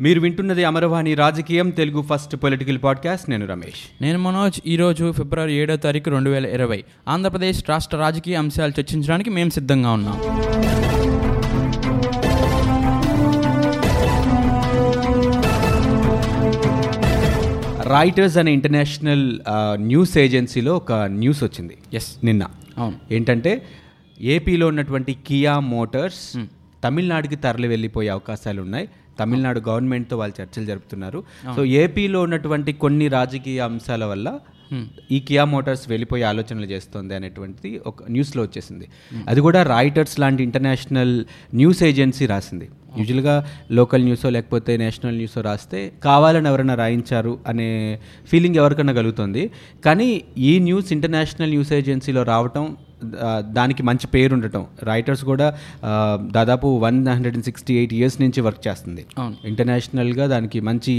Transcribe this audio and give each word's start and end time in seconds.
మీరు 0.00 0.20
వింటున్నది 0.20 0.64
అమరవాణి 0.64 1.14
రాజకీయం 1.14 1.70
తెలుగు 1.70 2.02
ఫస్ట్ 2.02 2.36
పొలిటికల్ 2.36 2.78
పాడ్కాస్ట్. 2.84 3.30
నేను 3.30 3.46
రమేష్. 3.46 4.02
నేను 4.02 4.18
మనోజ్. 4.18 4.60
ఈరోజు 4.66 5.12
ఫిబ్రవరి 5.12 5.54
ఏడో 5.54 5.76
తారీఖు 5.76 6.10
రెండు 6.10 6.30
వేల 6.30 6.46
ఇరవై. 6.46 6.84
ఆంధ్రప్రదేశ్ 7.08 7.70
రాష్ట్ర 7.70 7.96
రాజకీయ 7.96 8.34
అంశాలు 8.34 8.72
చర్చించడానికి 8.80 9.30
మేము 9.30 9.50
సిద్ధంగా 9.50 9.92
ఉన్నాం. 9.92 10.20
రాయిటర్స్ 17.92 18.36
అనే 18.36 18.52
ఇంటర్నేషనల్ 18.52 19.38
న్యూస్ 19.74 20.18
ఏజెన్సీలో 20.18 20.76
ఒక 20.76 20.92
న్యూస్ 20.92 21.42
వచ్చింది. 21.42 21.76
ఎస్ 21.94 22.24
నిన్న. 22.24 22.46
అవును. 22.78 22.96
ఏంటంటే 23.12 23.66
ఏపీలో 24.20 24.66
ఉన్నటువంటి 24.66 25.16
కియా 25.26 25.58
మోటార్స్ 25.58 26.38
తమిళనాడుకి 26.84 27.36
తరలి 27.36 27.68
వెళ్ళిపోయే 27.68 28.08
అవకాశాలు 28.08 28.62
ఉన్నాయి 28.62 28.88
తమిళనాడు 29.18 29.60
గవర్నమెంట్తో 29.68 30.16
వాళ్ళు 30.20 30.34
చర్చలు 30.40 30.66
జరుపుతున్నారు. 30.70 31.20
సో 31.56 31.60
ఏపీలో 31.82 32.20
ఉన్నటువంటి 32.26 32.72
కొన్ని 32.84 33.08
రాజకీయ 33.18 33.60
అంశాల 33.68 34.04
వల్ల 34.12 34.28
ఈ 35.14 35.18
కియా 35.28 35.44
మోటార్స్ 35.52 35.84
వెళ్ళిపోయే 35.92 36.24
ఆలోచనలు 36.28 36.66
చేస్తుంది 36.72 37.12
అనేటువంటిది 37.16 37.70
ఒక 37.90 37.96
న్యూస్లో 38.14 38.40
వచ్చేసింది. 38.46 38.86
అది 39.30 39.40
కూడా 39.46 39.60
రాయిటర్స్ 39.70 40.14
లాంటి 40.22 40.42
ఇంటర్నేషనల్ 40.48 41.14
న్యూస్ 41.60 41.80
ఏజెన్సీ 41.88 42.26
రాసింది. 42.32 42.66
యూజువల్గా 42.98 43.34
లోకల్ 43.78 44.04
న్యూసో 44.08 44.28
లేకపోతే 44.36 44.72
నేషనల్ 44.82 45.18
న్యూసో 45.20 45.40
రాస్తే 45.48 45.80
కావాలని 46.06 46.48
ఎవరైనా 46.50 46.76
రాయించారు 46.82 47.32
అనే 47.52 47.68
ఫీలింగ్ 48.30 48.58
ఎవరికైనా 48.62 48.94
కలుగుతుంది. 49.00 49.42
కానీ 49.86 50.08
ఈ 50.50 50.52
న్యూస్ 50.68 50.88
ఇంటర్నేషనల్ 50.98 51.52
న్యూస్ 51.56 51.72
ఏజెన్సీలో 51.80 52.22
రావటం 52.32 52.64
దానికి 53.58 53.82
మంచి 53.82 54.06
పేరు 54.06 54.32
ఉండటం. 54.34 54.66
రైటర్స్ 54.82 55.24
కూడా 55.24 55.46
దాదాపు 56.38 56.68
one 56.84 56.98
hundred 57.08 57.36
and 57.36 57.44
sixty 57.44 57.74
eight 57.74 57.94
years 57.94 58.20
నుంచి 58.20 58.40
వర్క్ 58.40 58.62
చేస్తుంది. 58.68 59.06
ఇంటర్నేషనల్గా 59.44 60.26
దానికి 60.26 60.60
మంచి 60.60 60.94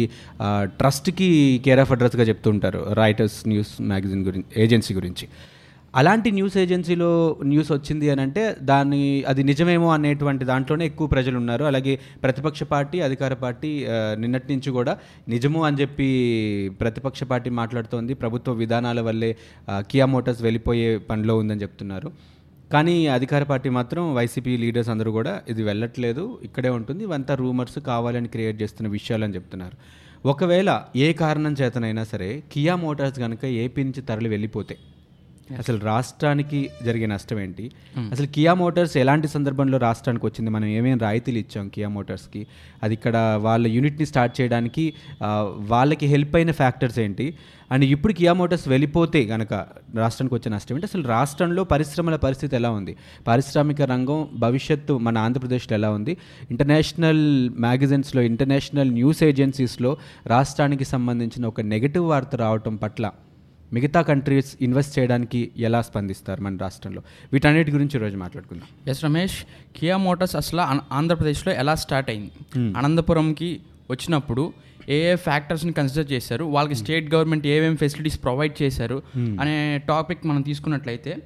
ట్రస్ట్కి 0.64 1.30
కేర్ 1.66 1.80
ఆఫ్ 1.80 1.92
అడ్రస్గా 1.92 2.24
చెప్తుంటారు 2.24 2.82
రైటర్స్ 2.94 3.40
న్యూస్ 3.48 3.74
మ్యాగజైన్ 3.82 4.26
గురించి 4.26 4.64
ఏజెన్సీ 4.64 4.94
గురించి. 4.94 5.28
అలాంటి 6.00 6.30
న్యూస్ 6.38 6.56
ఏజెన్సీలో 6.58 7.10
న్యూస్ 7.52 7.70
వచ్చింది 7.72 8.08
అని 8.10 8.22
అంటే 8.26 8.44
దాన్ని 8.70 9.00
అది 9.28 9.42
నిజమేమో 9.50 9.88
అనేటువంటి 9.96 10.44
దాంట్లోనే 10.52 10.84
ఎక్కువ 10.92 11.08
ప్రజలు 11.14 11.38
ఉన్నారు. 11.42 11.64
అలాగే 11.70 11.94
ప్రతిపక్ష 12.24 12.64
పార్టీ 12.74 12.98
అధికార 13.08 13.34
పార్టీ 13.44 13.72
నిన్నటి 14.22 14.48
నుంచి 14.54 14.72
కూడా 14.78 14.94
నిజము 15.34 15.62
అని 15.68 15.80
చెప్పి 15.82 16.08
ప్రతిపక్ష 16.82 17.24
పార్టీ 17.32 17.50
మాట్లాడుతోంది. 17.62 18.14
ప్రభుత్వ 18.22 18.54
విధానాల 18.62 19.02
వల్లే 19.08 19.32
కియా 19.92 20.08
మోటార్స్ 20.14 20.44
వెళ్ళిపోయే 20.48 20.88
పనిలో 21.10 21.36
ఉందని 21.42 21.64
చెప్తున్నారు. 21.66 22.12
కానీ 22.74 22.96
అధికార 23.18 23.44
పార్టీ 23.52 23.70
మాత్రం 23.80 24.04
వైసీపీ 24.18 24.54
లీడర్స్ 24.64 24.92
అందరూ 24.94 25.12
కూడా 25.18 25.34
ఇది 25.50 25.62
వెళ్ళట్లేదు 25.70 26.24
ఇక్కడే 26.44 26.70
ఉంటుంది 26.78 27.02
ఇవంతా 27.08 27.36
రూమర్స్ 27.42 27.80
కావాలని 27.90 28.30
క్రియేట్ 28.36 28.58
చేస్తున్న 28.62 28.90
విషయాలు 28.98 29.24
అని 29.28 29.36
చెప్తున్నారు. 29.38 29.76
ఒకవేళ 30.32 30.70
ఏ 30.96 31.08
కారణం 31.24 31.54
చేతనైనా 31.62 32.04
సరే 32.14 32.32
కియా 32.52 32.74
మోటార్స్ 32.86 33.20
కనుక 33.20 33.44
ఏపీ 33.64 33.84
నుంచి 33.84 34.02
తరలి 34.10 34.30
వెళ్ళిపోతే 34.30 34.76
అసలు 35.60 35.80
రాష్ట్రానికి 35.90 36.60
జరిగే 36.86 37.08
నష్టం 37.12 37.38
ఏంటి? 37.44 37.66
అసలు 38.14 38.28
కియా 38.36 38.54
మోటార్స్ 38.62 38.96
ఎలాంటి 39.04 39.28
సందర్భంలో 39.34 39.78
రాష్ట్రానికి 39.86 40.26
వచ్చింది? 40.26 40.50
మనం 40.56 40.68
ఏమేమి 40.78 41.00
రాయితీలు 41.06 41.40
ఇచ్చాం 41.44 41.66
కియా 41.76 41.90
మోటార్స్కి? 41.96 42.42
అది 42.84 42.94
ఇక్కడ 42.98 43.16
వాళ్ళ 43.46 43.66
యూనిట్ని 43.76 44.06
స్టార్ట్ 44.12 44.34
చేయడానికి 44.40 44.86
వాళ్ళకి 45.74 46.06
హెల్ప్ 46.14 46.36
అయిన 46.40 46.54
ఫ్యాక్టర్స్ 46.62 47.00
ఏంటి? 47.06 47.28
అండ్ 47.74 47.86
ఇప్పుడు 47.86 48.14
కియా 48.20 48.34
మోటార్స్ 48.40 48.68
వెళ్ళిపోతే 48.68 49.20
గనక 49.32 49.54
రాష్ట్రానికి 50.04 50.36
వచ్చే 50.38 50.50
నష్టం 50.56 50.76
ఏంటి? 50.76 50.88
అసలు 50.92 51.04
రాష్ట్రంలో 51.16 51.64
పరిశ్రమల 51.74 52.16
పరిస్థితి 52.26 52.56
ఎలా 52.60 52.72
ఉంది? 52.80 52.94
పారిశ్రామిక 53.28 53.82
రంగం 53.94 54.22
భవిష్యత్తు 54.46 54.94
మన 55.08 55.18
ఆంధ్రప్రదేశ్లో 55.26 55.76
ఎలా 55.80 55.92
ఉంది? 55.98 56.16
ఇంటర్నేషనల్ 56.54 57.24
మ్యాగజైన్స్లో 57.66 58.24
ఇంటర్నేషనల్ 58.32 58.92
న్యూస్ 59.00 59.24
ఏజెన్సీస్లో 59.30 59.94
రాష్ట్రానికి 60.36 60.88
సంబంధించిన 60.94 61.46
ఒక 61.54 61.62
నెగటివ్ 61.74 62.08
వార్త 62.14 62.36
రావటం 62.46 62.76
పట్ల 62.76 63.06
మిగతా 63.74 64.02
కంట్రీస్ 64.02 64.58
ఇన్వెస్ట్ 64.62 65.00
చేయడానికి 65.00 65.52
ఎలా 65.58 65.82
స్పందిస్తారు 65.82 66.42
మన 66.42 66.58
రాష్ట్రంలో? 66.58 67.02
వీటన్నిటి 67.34 67.72
గురించి 67.72 68.00
ఈరోజు 68.00 68.18
మాట్లాడుకుందాం. 68.18 68.68
ఎస్ 68.88 69.04
రమేష్ 69.04 69.38
కియా 69.76 69.98
మోటార్స్ 69.98 70.36
అసలు 70.36 70.62
ఆంధ్రప్రదేశ్లో 70.94 71.54
ఎలా 71.54 71.76
స్టార్ట్ 71.76 72.10
అయింది? 72.10 72.32
అనంతపురంకి 72.78 73.60
వచ్చినప్పుడు 73.92 74.54
ఏ 74.90 75.12
ఏ 75.12 75.16
ఫ్యాక్టర్స్ని 75.16 75.74
కన్సిడర్ 75.74 76.12
చేశారు? 76.12 76.46
వాళ్ళకి 76.46 76.76
స్టేట్ 76.76 77.14
గవర్నమెంట్ 77.14 77.48
ఏమేమి 77.48 77.78
ఫెసిలిటీస్ 77.78 78.24
ప్రొవైడ్ 78.24 78.62
చేశారు? 78.62 79.04
అనే 79.18 79.82
టాపిక్ 79.88 80.26
మనం 80.26 80.42
తీసుకున్నట్లయితే 80.42 81.18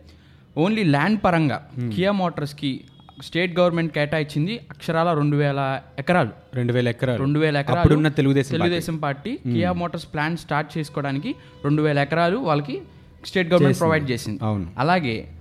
ఓన్లీ 0.58 0.84
ల్యాండ్ 0.84 1.20
పరంగా 1.24 1.68
కియా 1.96 2.12
మోటార్స్కి 2.12 2.82
స్టేట్ 3.24 3.60
గవర్నమెంట్ 3.60 3.94
కేటాయించింది 3.94 4.60
అక్షరాల 4.70 5.14
రెండు 5.14 5.36
వేల 5.38 5.82
ఎకరాలు. 6.00 6.30
రెండు 6.54 6.74
వేల 6.74 6.88
ఎకరాలు. 6.88 7.20
రెండు 7.20 7.40
వేల 7.40 7.58
ఎకరాలు. 7.58 8.10
Telugu Desam 8.10 8.50
party. 8.50 8.58
Telugu Desam 8.58 8.98
party 8.98 9.36
Kia 9.36 9.72
Motors 9.72 10.08
plant 10.14 10.40
start 10.40 10.78
చేసుకోవడానికి 10.78 11.36
రెండు 11.64 11.82
వేల 11.82 12.00
ఎకరాలు 12.00 12.38
వాళ్ళకి 12.38 12.82
స్టేట్ 13.26 13.50
గవర్నమెంట్ 13.50 13.80
ప్రొవైడ్ 13.80 14.12
చేసింది. 14.12 14.40
అవును. 14.44 14.68
అలాగే 14.78 15.32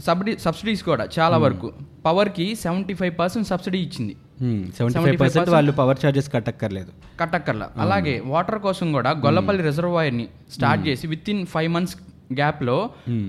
సబ్సిడీ 0.00 0.38
సబ్సిడీస్ 0.38 0.82
కూడా 0.82 1.08
చాలా 1.18 1.36
వరకు. 1.36 1.72
పవర్కి 2.06 2.54
సెవెంటీ 2.54 2.94
ఫైవ్ 2.94 3.18
పర్సెంట్ 3.18 3.48
సబ్సిడీ 3.48 3.78
ఇచ్చింది. 3.78 4.16
సెవెంటీ 4.76 5.02
ఫైవ్ 5.02 5.20
పర్సెంట్ 5.20 5.50
వాళ్ళు 5.50 5.72
పవర్ 5.72 5.98
ఛార్జెస్ 6.04 6.32
కట్టక్కర్లేదు. 6.32 6.92
కట్టక్కర్లా. 7.20 7.70
అలాగే 7.78 8.22
వాటర్ 8.26 8.58
కోసం 8.58 8.92
కూడా 8.92 9.10
గొల్లపల్లి 9.10 9.62
రిజర్వాయర్ని 9.62 10.28
స్టార్ట్ 10.52 10.88
చేసి 10.88 11.06
విత్ 11.06 11.30
ఇన్ 11.30 11.46
ఫైవ్ 11.46 11.72
మంత్స్ 11.72 11.96
గ్యాప్లో 12.38 12.76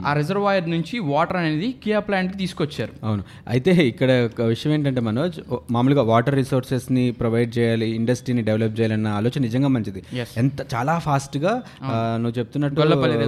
ఆ 0.08 0.12
రిజర్వాయర్ 0.20 0.68
నుంచి 0.74 0.96
వాటర్ 1.12 1.38
అనేది 1.42 1.68
కియా 1.84 2.00
ప్లాంట్కి 2.08 2.38
తీసుకొచ్చారు. 2.42 2.94
అవును. 3.08 3.24
అయితే 3.54 3.72
ఇక్కడ 3.92 4.12
ఒక 4.30 4.48
విషయం 4.54 4.72
ఏంటంటే 4.76 5.02
మనోజ్ 5.08 5.38
మామూలుగా 5.76 6.04
వాటర్ 6.12 6.38
రిసోర్సెస్ని 6.42 7.06
ప్రొవైడ్ 7.22 7.52
చేయాలి 7.58 7.90
ఇండస్ట్రీని 8.00 8.44
డెవలప్ 8.50 8.76
చేయాలన్న 8.80 9.10
ఆలోచన 9.20 9.42
నిజంగా 9.48 9.72
మంచిది. 9.76 10.04
ఎంత 10.44 10.60
చాలా 10.76 10.96
ఫాస్ట్గా 11.08 11.54
నువ్వు 12.24 12.36
చెప్తున్నట్టు 12.40 12.82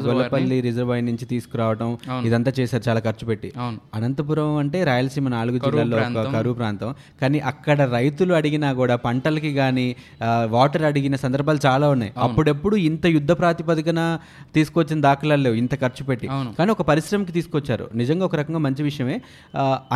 గొల్లపల్లి 0.09 0.59
రిజర్వాయర్ 0.67 1.07
నుంచి 1.11 1.27
తీసుకురావడం 1.33 1.91
ఇదంతా 2.29 2.53
చేశారు 2.59 2.85
చాలా 2.89 3.03
ఖర్చు 3.07 3.27
పెట్టి. 3.31 3.51
అనంతపురం 3.97 4.55
అంటే 4.63 4.79
రాయలసీమ 4.91 5.27
నాలుగు 5.37 5.59
జిల్లాల్లో 5.65 5.97
ఒక 6.23 6.25
కరువు 6.37 6.57
ప్రాంతం. 6.61 6.89
కానీ 7.21 7.39
అక్కడ 7.53 7.81
రైతులు 7.97 8.33
అడిగినా 8.39 8.71
కూడా 8.81 8.95
పంటలకి 9.07 9.53
కానీ 9.61 9.87
వాటర్ 10.57 10.87
అడిగిన 10.91 11.15
సందర్భాలు 11.25 11.59
చాలా 11.67 11.89
ఉన్నాయి. 11.95 12.13
అప్పుడెప్పుడు 12.25 12.75
ఇంత 12.89 13.05
యుద్ధ 13.17 13.31
ప్రాతిపదికన 13.43 14.01
తీసుకొచ్చిన 14.55 14.99
దాఖలాలు 15.09 15.43
లేవు. 15.47 15.56
ఇంత 15.63 15.75
ఖర్చు 15.81 16.03
పెట్టి. 16.09 16.27
కానీ 16.59 16.71
ఒక 16.71 16.83
పరిశ్రమకి 16.89 17.31
తీసుకొచ్చారు. 17.37 17.85
నిజంగా 18.01 18.25
ఒక 18.25 18.35
రకంగా 18.41 18.61
మంచి 18.65 18.83
విషయమే. 18.83 19.17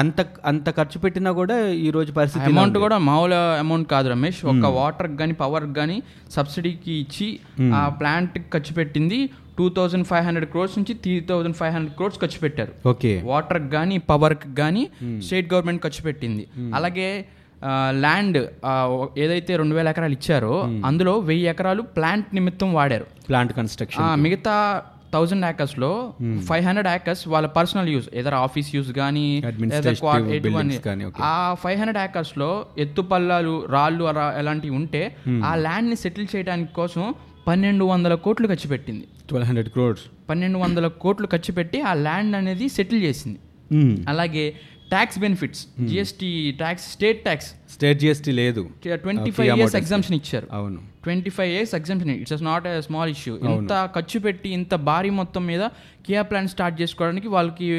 అంత 0.02 0.26
అంత 0.46 0.70
ఖర్చు 0.78 1.00
పెట్టినా 1.00 1.32
కూడా 1.42 1.58
ఈ 1.88 1.90
రోజు 1.98 2.12
పరిస్థితి 2.20 2.46
అమౌంట్. 2.46 2.78
కూడా 2.86 2.98
మామూలు 3.10 3.40
అమౌంట్ 3.64 3.90
కాదు 3.96 4.10
రమేష్. 4.10 4.42
ఒక 4.54 4.74
వాటర్ 4.80 5.12
కానీ 5.22 5.36
పవర్ 5.44 5.68
కానీ 5.80 5.98
సబ్సిడీకి 6.32 6.94
ఇచ్చి 7.04 7.30
ఆ 7.80 7.84
ప్లాంట్ 8.02 8.40
ఖర్చు 8.54 8.74
పెట్టింది. 8.80 9.22
Two 9.58 9.66
thousand 9.78 10.06
five 10.08 10.26
hundred 10.26 10.50
crores 10.52 10.76
నుంచి 10.78 10.94
three 11.04 11.14
thousand 11.30 11.56
five 11.56 11.74
hundred 11.74 11.96
crores 11.96 12.20
ఖర్చు 12.22 12.40
పెట్టారు. 12.40 12.74
ఓకే. 12.88 13.12
వాటర్ 13.26 13.68
కానీ 13.76 13.98
పవర్కి 14.12 14.50
కానీ 14.62 14.84
స్టేట్ 15.26 15.54
గవర్నమెంట్ 15.54 15.84
ఖర్చు 15.84 16.02
పెట్టింది. 16.04 16.46
అలాగే 16.76 17.10
ల్యాండ్ 18.04 18.38
ఏదైతే 19.24 19.52
రెండు 19.62 19.76
వేల 19.76 19.90
ఎకరాలు 19.94 20.16
ఇచ్చారో 20.18 20.54
అందులో 20.86 21.14
వెయ్యి 21.28 21.48
ఎకరాలు 21.50 21.82
ప్లాంట్ 21.98 22.30
నిమిత్తం 22.38 22.70
వాడారు. 22.74 23.06
Plant 23.30 23.54
construction. 23.54 24.08
మిగతా 24.22 24.56
థౌజండ్ 25.14 25.46
యాకర్స్లో 25.46 26.14
ఫైవ్ 26.40 26.66
హండ్రెడ్ 26.66 26.88
యాకర్స్ 26.88 27.28
వాళ్ళ 27.28 27.48
పర్సనల్ 27.48 27.90
యూస్ 27.90 28.10
ఏదైనా 28.14 28.38
ఆఫీస్ 28.38 28.76
యూస్ 28.76 28.92
కానీ. 28.92 29.42
ఆ 31.22 31.54
ఫైవ్ 31.54 31.78
హండ్రెడ్ 31.78 31.98
యాకర్స్లో 31.98 32.66
ఎత్తు 32.78 33.02
పల్లాలు 33.02 33.66
రాళ్ళు 33.66 34.04
అలా- 34.04 34.34
అలాంటివి 34.34 34.76
ఉంటే 34.76 35.16
ఆ 35.44 35.56
ల్యాండ్ని 35.56 35.96
సెటిల్ 35.96 36.28
చేయడానికి 36.36 36.74
కోసం 36.74 37.14
పన్నెండు 37.48 37.86
వందల 37.86 38.16
కోట్లు 38.16 38.48
ఖర్చు 38.48 38.68
పెట్టింది. 38.68 39.08
ట్వెల్వ్ 39.30 39.48
హండ్రెడ్ 39.48 39.70
క్రోడ్స్ 39.70 40.04
పన్నెండు 40.30 40.58
వందల 40.58 40.88
కోట్లు 40.88 41.28
ఖర్చు 41.28 41.54
పెట్టి 41.54 41.82
ఆ 41.82 41.94
ల్యాండ్ 41.94 42.36
అనేది 42.36 42.70
సెటిల్ 42.70 43.04
చేసింది. 43.04 43.40
అలాగే 44.08 44.50
tax 44.90 45.20
benefits 45.20 45.68
GST 45.88 46.52
tax 46.52 46.92
state 46.92 47.24
tax 47.24 47.48
state 47.48 48.00
GST 48.00 48.32
లేదు. 48.32 48.70
ట్వంటీ 48.96 49.32
ఫైవ్ 49.32 49.48
ఇయర్స్ 49.60 49.76
ఎగ్జామ్షన్ 49.76 50.16
ఇచ్చారు. 50.16 50.48
అవును. 50.52 50.91
Twenty 51.04 51.30
five 51.30 51.52
years 51.54 51.74
exemption 51.76 52.12
it's 52.16 52.44
not 52.44 52.66
a 52.68 52.76
small 52.82 53.10
issue 53.10 53.34
ఇంత 53.48 53.74
ఖర్చు 53.96 54.20
పెట్టి 54.20 54.50
ఇంత 54.50 54.74
భారీ 54.88 55.12
మొత్తం 55.14 55.44
మీద 55.46 55.64
కియా 56.06 56.22
ప్లాన్ 56.22 56.48
స్టార్ట్ 56.48 56.76
చేసుకోవడానికి 56.82 57.28
వాళ్ళకి 57.28 57.70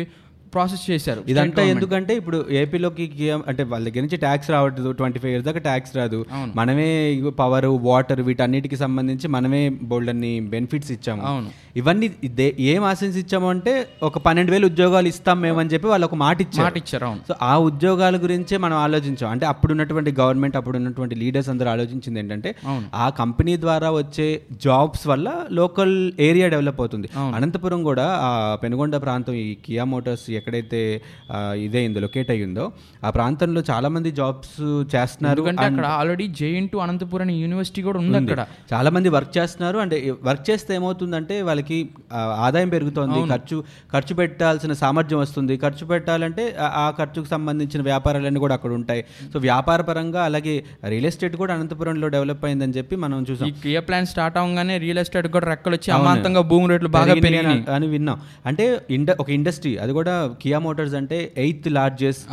ప్రాసెస్ 0.55 0.91
చేశారు 0.91 1.25
ఇదంతా 1.29 1.63
ఎందుకంటే 1.71 2.17
ఇప్పుడు 2.17 2.47
ఏపీలోకి 2.51 3.07
కియా- 3.07 3.41
అంటే 3.49 3.63
వాళ్ళ 3.63 3.89
దగ్గర 3.89 4.01
నుంచి 4.01 4.17
ట్యాక్స్ 4.17 4.51
రావట్లేదు 4.51 4.93
ట్వంటీ 4.93 5.19
ఫైవ్ 5.19 5.33
ఇయర్స్ 5.33 5.47
దాకా 5.47 5.59
ట్యాక్స్ 5.59 5.97
రాదు. 5.97 6.27
మనమే 6.57 6.91
పవర్ 7.39 7.67
వాటర్ 7.67 8.21
వీటన్నిటికి 8.21 8.77
సంబంధించి 8.77 9.29
మనమే 9.29 9.69
బోల్డ్ 9.69 10.11
అన్ని 10.11 10.41
బెనిఫిట్స్ 10.41 10.93
ఇచ్చాము. 10.93 11.23
అవును. 11.23 11.51
ఇవన్నీ 11.77 12.11
ఏం 12.59 12.85
ఆశించి 12.85 13.21
ఇచ్చాము 13.21 13.49
అంటే 13.49 13.89
ఒక 14.03 14.19
పన్నెండు 14.19 14.53
వేలు 14.53 14.67
ఉద్యోగాలు 14.67 15.09
ఇస్తాం 15.09 15.41
మేమని 15.41 15.71
చెప్పి 15.71 15.89
వాళ్ళు 15.89 16.05
ఒక 16.07 16.15
మాట 16.15 16.41
ఇచ్చారు. 16.41 16.63
మాట 16.63 16.77
ఇచ్చారు 16.77 17.15
సో 17.29 17.35
ఆ 17.43 17.59
ఉద్యోగాల 17.59 18.17
గురించే 18.17 18.57
మనం 18.57 18.77
ఆలోచించాం. 18.77 19.31
అంటే 19.31 19.47
అప్పుడు 19.47 19.73
ఉన్నటువంటి 19.73 20.15
గవర్నమెంట్ 20.21 20.57
అప్పుడు 20.57 20.77
ఉన్నటువంటి 20.77 21.15
లీడర్స్ 21.15 21.49
అందరూ 21.49 21.69
ఆలోచించింది 21.69 22.19
ఏంటంటే. 22.19 22.55
ఆ 22.95 23.09
కంపెనీ 23.09 23.57
ద్వారా 23.57 23.91
వచ్చే 23.91 24.29
జాబ్స్ 24.65 25.07
వల్ల 25.07 25.29
లోకల్ 25.51 26.13
ఏరియా 26.21 26.49
డెవలప్ 26.49 26.81
అవుతుంది. 26.81 27.09
అనంతపురం 27.35 27.83
కూడా 27.83 28.19
ఆ 28.23 28.55
పెనుగొండ 28.63 28.97
ప్రాంతం 28.97 29.33
ఈ 29.35 29.55
కియా 29.65 29.85
మోటార్స్ 29.85 30.31
ఎక్కడైతే 30.43 31.03
ఇదైందో 31.37 32.01
లొకేట్ 32.01 32.31
అయ్యిందో 32.31 32.73
ఆ 33.05 33.11
ప్రాంతంలో 33.11 33.63
చాలామంది 33.71 34.11
జాబ్స్ 34.11 34.61
చేస్తున్నారు 34.95 35.43
అక్కడ 35.43 35.87
ఆల్రెడీ 35.87 36.27
జేఎన్ 36.27 36.69
టు 36.69 36.77
అనంతపురం 36.77 37.23
అనే 37.23 37.35
యూనివర్సిటీ 37.35 37.83
కూడా 37.83 37.99
ఉంది 37.99 38.19
అక్కడ. 38.19 38.47
చాలా 38.73 38.91
మంది 38.91 39.09
వర్క్ 39.09 39.39
చేస్తున్నారు. 39.39 39.79
అంటే 39.79 40.15
వర్క్ 40.23 40.51
చేస్తే 40.51 40.75
ఏమవుతుందంటే 40.75 41.43
వాళ్ళకి 41.43 41.89
ఆదాయం 42.15 42.69
పెరుగుతోంది 42.69 43.29
ఖర్చు 43.31 43.65
ఖర్చు 43.93 44.15
పెట్టాల్సిన 44.15 44.73
సామర్థ్యం 44.73 45.21
వస్తుంది. 45.21 45.57
ఖర్చు 45.57 45.87
పెట్టాలంటే 45.87 46.57
ఆ- 46.61 46.93
ఖర్చుకు 46.99 47.27
సంబంధించిన 47.27 47.83
వ్యాపారాలన్నీ 47.83 48.41
కూడా 48.41 48.55
అక్కడ 48.55 48.73
ఉంటాయి. 48.73 49.05
సో 49.33 49.39
వ్యాపార 49.39 49.81
పరంగా 49.81 50.25
అలాగే 50.25 50.65
రియల్ 50.89 51.07
ఎస్టేట్ 51.07 51.37
కూడా 51.37 51.55
అనంతపురంలో 51.55 52.09
డెవలప్ 52.09 52.45
అయిందని 52.45 52.73
చెప్పి 52.73 52.97
మనం 52.97 53.27
చూసాం. 53.31 53.49
ఈ 53.49 53.53
కియా 53.53 53.81
ప్లాన్ 53.81 54.07
స్టార్ట్ 54.07 54.39
అవగానే 54.39 54.79
రియల్ 54.79 54.99
ఎస్టేట్ 54.99 55.27
కూడా 55.27 55.47
రెక్కలు 55.47 55.75
వచ్చి 55.75 55.95
అమాంతంగా 55.95 56.41
భూమి 56.41 56.69
రేట్లు 56.69 56.89
బాగా 56.89 57.15
పెరిగినాయి. 57.15 57.65
అని 57.75 57.87
విన్నాం. 57.87 58.21
అంటే 58.47 58.81
ఇండ 58.91 59.17
ఒక 59.21 59.31
ఇండస్ట్రీ 59.31 59.77
అది 59.77 59.93
కూడా 59.93 60.32
కియా 60.43 60.59
మోటార్స్ 60.65 60.95
అంటే 61.01 61.19
eighth 61.45 61.69
largest 61.77 62.27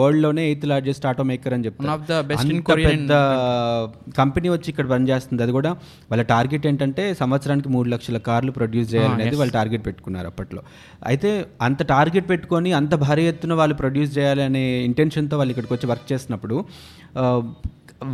వరల్డ్లోనే 0.00 0.42
eighth 0.50 0.66
largest 0.70 1.04
auto 1.10 1.24
maker 1.30 1.54
అని 1.56 1.66
చెప్తారు. 1.66 2.24
పెద్ద 2.70 3.12
కంపెనీ 4.20 4.48
వచ్చి 4.54 4.68
ఇక్కడ 4.72 4.86
పనిచేస్తుంది. 4.94 5.42
అది 5.46 5.52
కూడా 5.58 5.72
వాళ్ళ 6.10 6.24
టార్గెట్ 6.32 6.66
ఏంటంటే 6.72 7.06
సంవత్సరానికి 7.22 7.70
మూడు 7.76 7.88
లక్షల 7.94 8.20
కార్లు 8.28 8.54
ప్రొడ్యూస్ 8.58 8.90
చేయాలనేది 8.94 9.36
వాళ్ళు 9.40 9.54
టార్గెట్ 9.58 9.84
పెట్టుకున్నారు 9.88 10.30
అప్పట్లో. 10.32 10.62
అయితే 11.12 11.32
అంత 11.68 11.82
టార్గెట్ 11.94 12.28
పెట్టుకొని 12.34 12.72
అంత 12.80 12.94
భారీ 13.06 13.24
ఎత్తున 13.32 13.54
వాళ్ళు 13.62 13.76
ప్రొడ్యూస్ 13.82 14.12
చేయాలి 14.18 14.44
అనే 14.48 14.64
ఇంటెన్షన్తో 14.90 15.36
వాళ్ళు 15.40 15.54
ఇక్కడికి 15.54 15.74
వచ్చి 15.76 15.88
వర్క్ 15.92 16.06
చేసినప్పుడు 16.12 16.58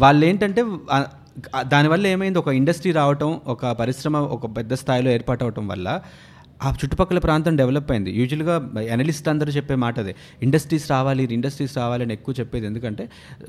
వాళ్ళు 0.02 0.24
ఏంటంటే 0.30 0.62
దానివల్ల 1.72 2.04
ఏమైంది? 2.14 2.38
ఒక 2.42 2.50
ఇండస్ట్రీ 2.58 2.90
రావటం 2.98 3.30
ఒక 3.52 3.70
పరిశ్రమ 3.80 4.16
ఒక 4.36 4.46
పెద్ద 4.58 4.72
స్థాయిలో 4.82 5.10
ఏర్పాటు 5.16 5.42
అవటం 5.44 5.64
వల్ల 5.72 5.88
ఆ 6.64 6.70
చుట్టుపక్కల 6.80 7.18
ప్రాంతం 7.18 7.54
డెవలప్ 7.60 7.90
అయింది. 7.92 8.10
యూజువల్గా 8.18 8.54
అనలిస్ట్ 8.94 9.28
అందరూ 9.32 9.50
చెప్పే 9.56 9.74
మాట 9.84 9.96
అదే. 10.02 10.12
ఇండస్ట్రీస్ 10.46 10.86
రావాలి 10.94 11.22
ఇండస్ట్రీస్ 11.36 11.74
రావాలి 11.80 12.02
అని 12.06 12.12
ఎక్కువ 12.18 12.34
చెప్పేది. 12.40 12.66
ఎందుకంటే 12.70 13.04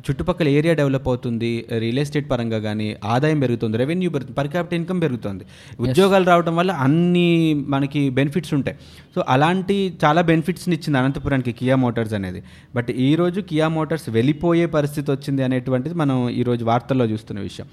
చుట్టుపక్కల 0.06 0.48
ఏరియా 0.58 0.74
డెవలప్ 0.82 1.08
అవుతుంది 1.12 1.52
రియల్ 1.84 2.00
ఎస్టేట్ 2.04 2.28
పరంగా 2.32 2.60
కానీ 2.68 2.88
ఆదాయం 3.16 3.40
పెరుగుతుంది 3.44 3.78
రెవెన్యూ 3.84 4.10
పెరుగుతుంది 4.16 4.38
పర్ 4.40 4.48
క్యాపిటల్ 4.48 4.80
ఇన్కమ్ 4.80 5.02
పెరుగుతుంది. 5.06 5.44
ఉద్యోగాలు 5.80 6.26
రావడం 6.32 6.56
వల్ల 6.56 6.72
అన్ని 6.86 7.28
మనకి 7.76 8.04
బెనిఫిట్స్ 8.20 8.54
ఉంటాయి. 8.54 8.78
సో 9.16 9.24
అలాంటి 9.36 9.78
చాలా 10.06 10.22
బెనిఫిట్స్ని 10.32 10.76
ఇచ్చింది 10.76 11.00
అనంతపురానికి 11.02 11.52
కియా 11.52 11.76
మోటార్స్ 11.76 12.14
అనేది. 12.14 12.42
బట్ 12.76 12.92
ఈ 13.08 13.16
రోజు 13.16 13.42
కియా 13.52 13.68
మోటార్స్ 13.78 14.10
వెళ్ళిపోయే 14.10 14.66
పరిస్థితి 14.78 15.12
వచ్చింది 15.12 15.44
అనేటువంటిది 15.44 15.96
మనం 15.96 16.18
ఈరోజు 16.42 16.66
వార్తల్లో 16.66 17.06
చూస్తున్న 17.06 17.40
విషయం. 17.40 17.68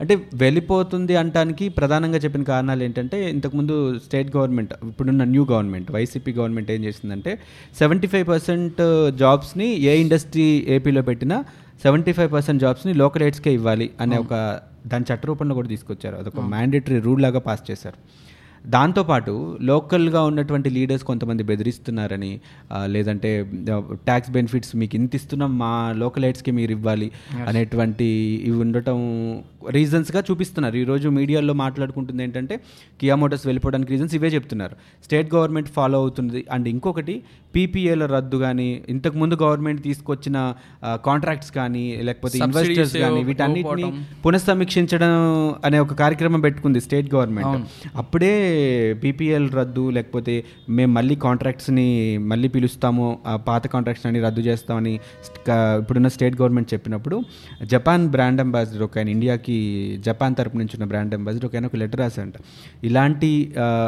అంటే 0.00 0.14
వెళ్ళిపోతుంది 0.34 1.16
అంటానికి 1.16 1.68
ప్రధానంగా 1.68 2.18
చెప్పిన 2.18 2.42
కారణాలు 2.42 2.82
ఏంటంటే 2.82 3.18
ఇంతకుముందు 3.30 3.98
స్టేట్ 4.04 4.36
గవర్నమెంట్ 4.36 4.72
ఇప్పుడున్న 4.84 5.24
న్యూ 5.24 5.44
గవర్నమెంట్ 5.44 5.90
వైసీపీ 5.90 6.32
గవర్నమెంట్ 6.32 6.70
ఏం 6.70 6.84
చేసిందంటే 6.84 7.32
సెవెంటీ 7.78 8.06
ఫైవ్ 8.06 8.26
పర్సెంట్ 8.28 8.80
జాబ్స్ని 9.16 9.68
ఏ 9.90 9.94
ఇండస్ట్రీ 10.00 10.66
ఏపీలో 10.68 11.02
పెట్టినా 11.02 11.38
సెవెంటీ 11.82 12.12
ఫైవ్ 12.12 12.32
పర్సెంట్ 12.32 12.60
జాబ్స్ని 12.60 12.94
లోకల్ 12.94 13.22
ఎయిడ్స్కే 13.22 13.52
ఇవ్వాలి 13.52 13.90
అనే 14.00 14.16
ఒక 14.16 14.34
దాని 14.86 15.04
చట్టరూపంలో 15.12 15.54
కూడా 15.54 15.68
తీసుకొచ్చారు. 15.68 16.16
అదొక 16.16 16.40
మ్యాండేటరీ 16.40 16.98
రూల్ 17.00 17.22
లాగా 17.22 17.38
పాస్ 17.38 17.70
చేశారు. 17.70 17.98
దాంతోపాటు 18.68 19.58
లోకల్గా 19.62 20.22
ఉన్నటువంటి 20.22 20.70
లీడర్స్ 20.70 21.04
కొంతమంది 21.04 21.42
బెదిరిస్తున్నారని 21.42 22.40
లేదంటే 22.86 23.30
ట్యాక్స్ 23.94 24.30
బెనిఫిట్స్ 24.30 24.76
మీకు 24.76 24.96
ఇంత 24.96 25.14
ఇస్తున్నాం 25.14 25.58
మా 25.58 25.92
లోకల్ 25.96 26.24
ఎయిడ్స్కి 26.24 26.50
మీరు 26.50 26.72
ఇవ్వాలి 26.72 27.10
అనేటువంటి 27.46 28.08
ఇవి 28.44 28.58
ఉండటం 28.58 28.98
రీజన్స్గా 29.70 30.22
చూపిస్తున్నారు. 30.30 30.76
ఈరోజు 30.76 31.08
మీడియాలో 31.08 31.52
మాట్లాడుకుంటుంది 31.52 32.22
ఏంటంటే 32.22 32.60
కియా 33.00 33.14
మోటార్స్ 33.14 33.46
వెళ్ళిపోవడానికి 33.46 33.90
రీజన్స్ 33.92 34.14
ఇవే 34.14 34.28
చెప్తున్నారు. 34.28 34.74
స్టేట్ 35.04 35.34
గవర్నమెంట్ 35.34 35.68
ఫాలో 35.68 35.98
అవుతుంది. 35.98 36.46
అండ్ 36.52 36.68
ఇంకొకటి 36.68 37.22
పీపీఏల 37.54 38.06
రద్దు 38.06 38.36
కానీ 38.36 38.82
ఇంతకుముందు 38.88 39.34
గవర్నమెంట్ 39.42 39.82
తీసుకొచ్చిన 39.82 40.54
కాంట్రాక్ట్స్ 40.84 41.50
కానీ 41.50 41.96
లేకపోతే 42.02 42.38
ఇన్వెస్టర్స్ 42.38 42.96
కానీ 42.96 43.22
వీటన్నిటిని. 43.24 43.92
పునఃసమీక్షించడం 44.26 45.14
అనే 45.64 45.78
ఒక 45.78 45.94
కార్యక్రమం 45.94 46.40
పెట్టుకుంది 46.40 46.80
స్టేట్ 46.80 47.14
గవర్నమెంట్. 47.14 47.64
అప్పుడే 47.96 48.32
బీపీఎల్ 49.02 49.48
రద్దు 49.50 49.90
లేకపోతే 49.90 50.34
మేము 50.68 50.92
మళ్ళీ 50.92 51.16
కాంట్రాక్ట్స్ని 51.16 51.88
మళ్ళీ 52.18 52.48
పిలుస్తాము 52.48 53.06
ఆ 53.26 53.36
పాత 53.36 53.66
కాంట్రాక్ట్స్ 53.66 54.06
అన్ని 54.06 54.20
రద్దు 54.20 54.40
చేస్తామని 54.40 54.94
ఇప్పుడున్న 55.80 56.08
స్టేట్ 56.08 56.36
గవర్నమెంట్ 56.40 56.74
చెప్పినప్పుడు 56.74 57.18
జపాన్ 57.64 58.08
బ్రాండ్ 58.08 58.40
అంబాసిడర్ 58.40 58.82
ఒక 58.82 58.98
ఆయన 58.98 59.08
ఇండియాకి 59.08 59.56
జపాన్ 60.06 60.34
తరపు 60.34 60.56
నుంచి 60.56 60.74
ఉన్న 60.74 60.84
బ్రాండ్ 60.84 61.14
అంబాసిడర్ 61.14 61.46
ఒక 61.46 61.56
ఆయన 61.56 61.66
ఒక 61.66 61.76
లెటర్ 61.76 62.00
రాశారంట. 62.00 62.34
ఇలాంటి 62.84 63.32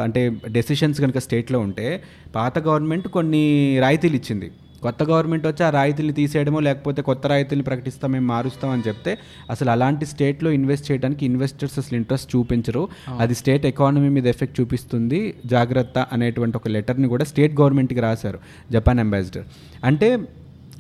అంటే 0.05 0.23
డెసిషన్స్ 0.49 1.01
కనుక 1.01 1.19
స్టేట్లో 1.19 1.61
ఉంటే 1.61 1.89
పాత 2.37 2.59
గవర్నమెంట్ 2.59 3.09
కొన్ని 3.09 3.45
రాయితీలు 3.81 4.17
ఇచ్చింది. 4.17 4.51
కొత్త 4.83 5.03
గవర్నమెంట్ 5.03 5.47
వచ్చి 5.47 5.65
ఆ 5.65 5.71
రాయితీలు 5.71 6.13
తీసేయడమో 6.13 6.61
లేకపోతే 6.61 7.03
కొత్త 7.03 7.27
రాయితీలు 7.27 7.63
ప్రకటిస్తాం 7.63 8.13
మేము 8.13 8.27
మారుస్తాం 8.27 8.71
అని 8.71 8.83
చెప్తే 8.89 9.19
అసలు 9.51 9.71
అలాంటి 9.71 10.07
స్టేట్లో 10.07 10.51
ఇన్వెస్ట్ 10.51 10.93
చేయడానికి 10.93 11.27
ఇన్వెస్టర్స్ 11.27 11.79
అసలు 11.79 11.97
ఇంట్రెస్ట్ 11.97 12.37
చూపించరు. 12.37 12.89
అది 13.19 13.35
స్టేట్ 13.35 13.67
ఎకానమీ 13.67 14.09
మీద 14.09 14.27
ఎఫెక్ట్ 14.27 14.61
చూపిస్తుంది. 14.61 15.35
జాగ్రత్త 15.47 15.99
అనేటువంటి 16.13 16.57
ఒక 16.57 16.69
లెటర్ని 16.69 17.09
కూడా 17.09 17.25
స్టేట్ 17.25 17.61
గవర్నమెంట్కి 17.61 18.01
రాశారు 18.01 18.39
జపాన్ 18.73 18.99
అంబాసిడర్ 18.99 19.45
అంటే 19.85 20.19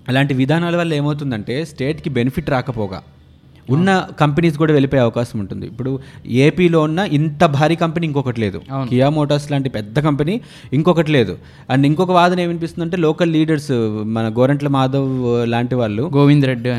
అలాంటి 0.08 0.34
విధానాల 0.34 0.76
వల్ల 0.76 0.94
ఏమవుతుందంటే 0.94 1.64
స్టేట్కి 1.64 2.10
బెనిఫిట్ 2.10 2.50
రాకపోగా 2.50 3.02
ఉన్న 3.70 3.88
కంపెనీస్ 4.20 4.56
కూడా 4.58 4.72
వెళ్ళిపోయే 4.72 5.02
అవకాశం 5.02 5.36
ఉంటుంది. 5.40 5.66
ఇప్పుడు 5.66 5.92
ఏపీలో 6.46 6.80
ఉన్న 6.88 7.00
ఇంత 7.18 7.44
భారీ 7.56 7.76
కంపెనీ 7.76 8.06
ఇంకొకటి 8.06 8.40
లేదు. 8.40 8.60
కియా 8.90 9.08
మోటార్స్ 9.18 9.48
లాంటి 9.52 9.68
పెద్ద 9.78 9.98
కంపెనీ 10.00 10.34
ఇంకొకటి 10.72 11.12
లేదు. 11.12 11.34
అండ్ 11.70 11.86
ఇంకొక 11.86 12.10
వాదన 12.10 12.40
ఏమనిపిస్తుందంటే 12.40 12.98
లోకల్ 13.06 13.32
లీడర్స్ 13.32 13.72
మన 14.16 14.28
గోరంట్ల 14.38 14.68
మాధవ్ 14.78 15.10
లాంటి 15.54 15.74
వాళ్ళు 15.74 16.04
గోవింద్ 16.16 16.46
రెడ్డి 16.46 16.70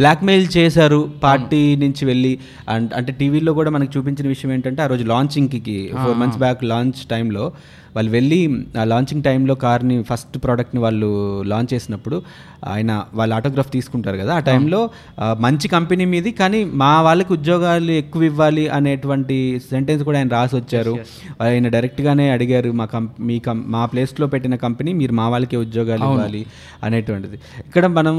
బ్లాక్మెయిల్ 0.00 0.46
చేశారు 0.56 0.98
పార్టీ 1.22 1.60
నుంచి 1.76 2.02
వెళ్ళి. 2.04 2.32
అండ్ 2.68 2.90
అంటే 2.96 3.12
టీవీలో 3.20 3.52
కూడా 3.58 3.70
మనకు 3.70 3.92
చూపించిన 3.96 4.26
విషయం 4.28 4.50
ఏంటంటే 4.52 4.80
ఆ 4.82 4.86
రోజు 4.86 5.04
లాంచింగ్కి 5.12 5.76
ఫోర్ 6.02 6.18
మంత్స్ 6.18 6.38
బ్యాక్ 6.38 6.64
లాంచ్ 6.72 7.00
టైంలో 7.10 7.44
వాళ్ళు 7.96 8.10
వెళ్ళి 8.10 8.38
ఆ 8.80 8.84
లాంచింగ్ 8.92 9.22
టైంలో 9.22 9.54
కార్ని 9.64 9.96
ఫస్ట్ 10.10 10.36
ప్రోడక్ట్ని 10.44 10.80
వాళ్ళు 10.84 11.08
లాంచ్ 11.52 11.70
చేసినప్పుడు 11.74 12.16
ఆయన 12.72 12.90
వాళ్ళ 13.14 13.32
ఆటోగ్రాఫ్ 13.38 13.70
తీసుకుంటారు 13.76 14.18
కదా 14.22 14.32
ఆ 14.38 14.42
టైంలో 14.48 14.80
మంచి 15.46 15.66
కంపెనీ 15.74 16.04
మీది 16.14 16.30
కానీ 16.40 16.60
మా 16.82 16.90
వాళ్ళకి 17.06 17.32
ఉద్యోగాలు 17.38 17.92
ఎక్కువ 18.02 18.30
ఇవ్వాలి 18.30 18.64
అనేటువంటి 18.78 19.36
సెంటెన్స్ 19.70 20.02
కూడా 20.08 20.18
ఆయన 20.20 20.30
రాసి 20.36 20.54
వచ్చారు. 20.56 20.94
ఆయన 21.46 21.68
డైరెక్ట్గానే 21.76 22.26
అడిగారు 22.36 22.72
మా 22.80 22.86
కం 22.94 23.06
మీ 23.28 23.38
కం 23.46 23.58
మా 23.74 23.84
ప్లేస్లో 23.92 24.28
పెట్టిన 24.34 24.56
కంపెనీ 24.66 24.92
మీరు 25.00 25.14
మా 25.20 25.28
వాళ్ళకే 25.34 25.58
ఉద్యోగాలు 25.66 26.04
ఇవ్వాలి 26.10 26.42
అనేటువంటిది. 26.88 27.38
ఇక్కడ 27.68 27.86
మనం 27.98 28.16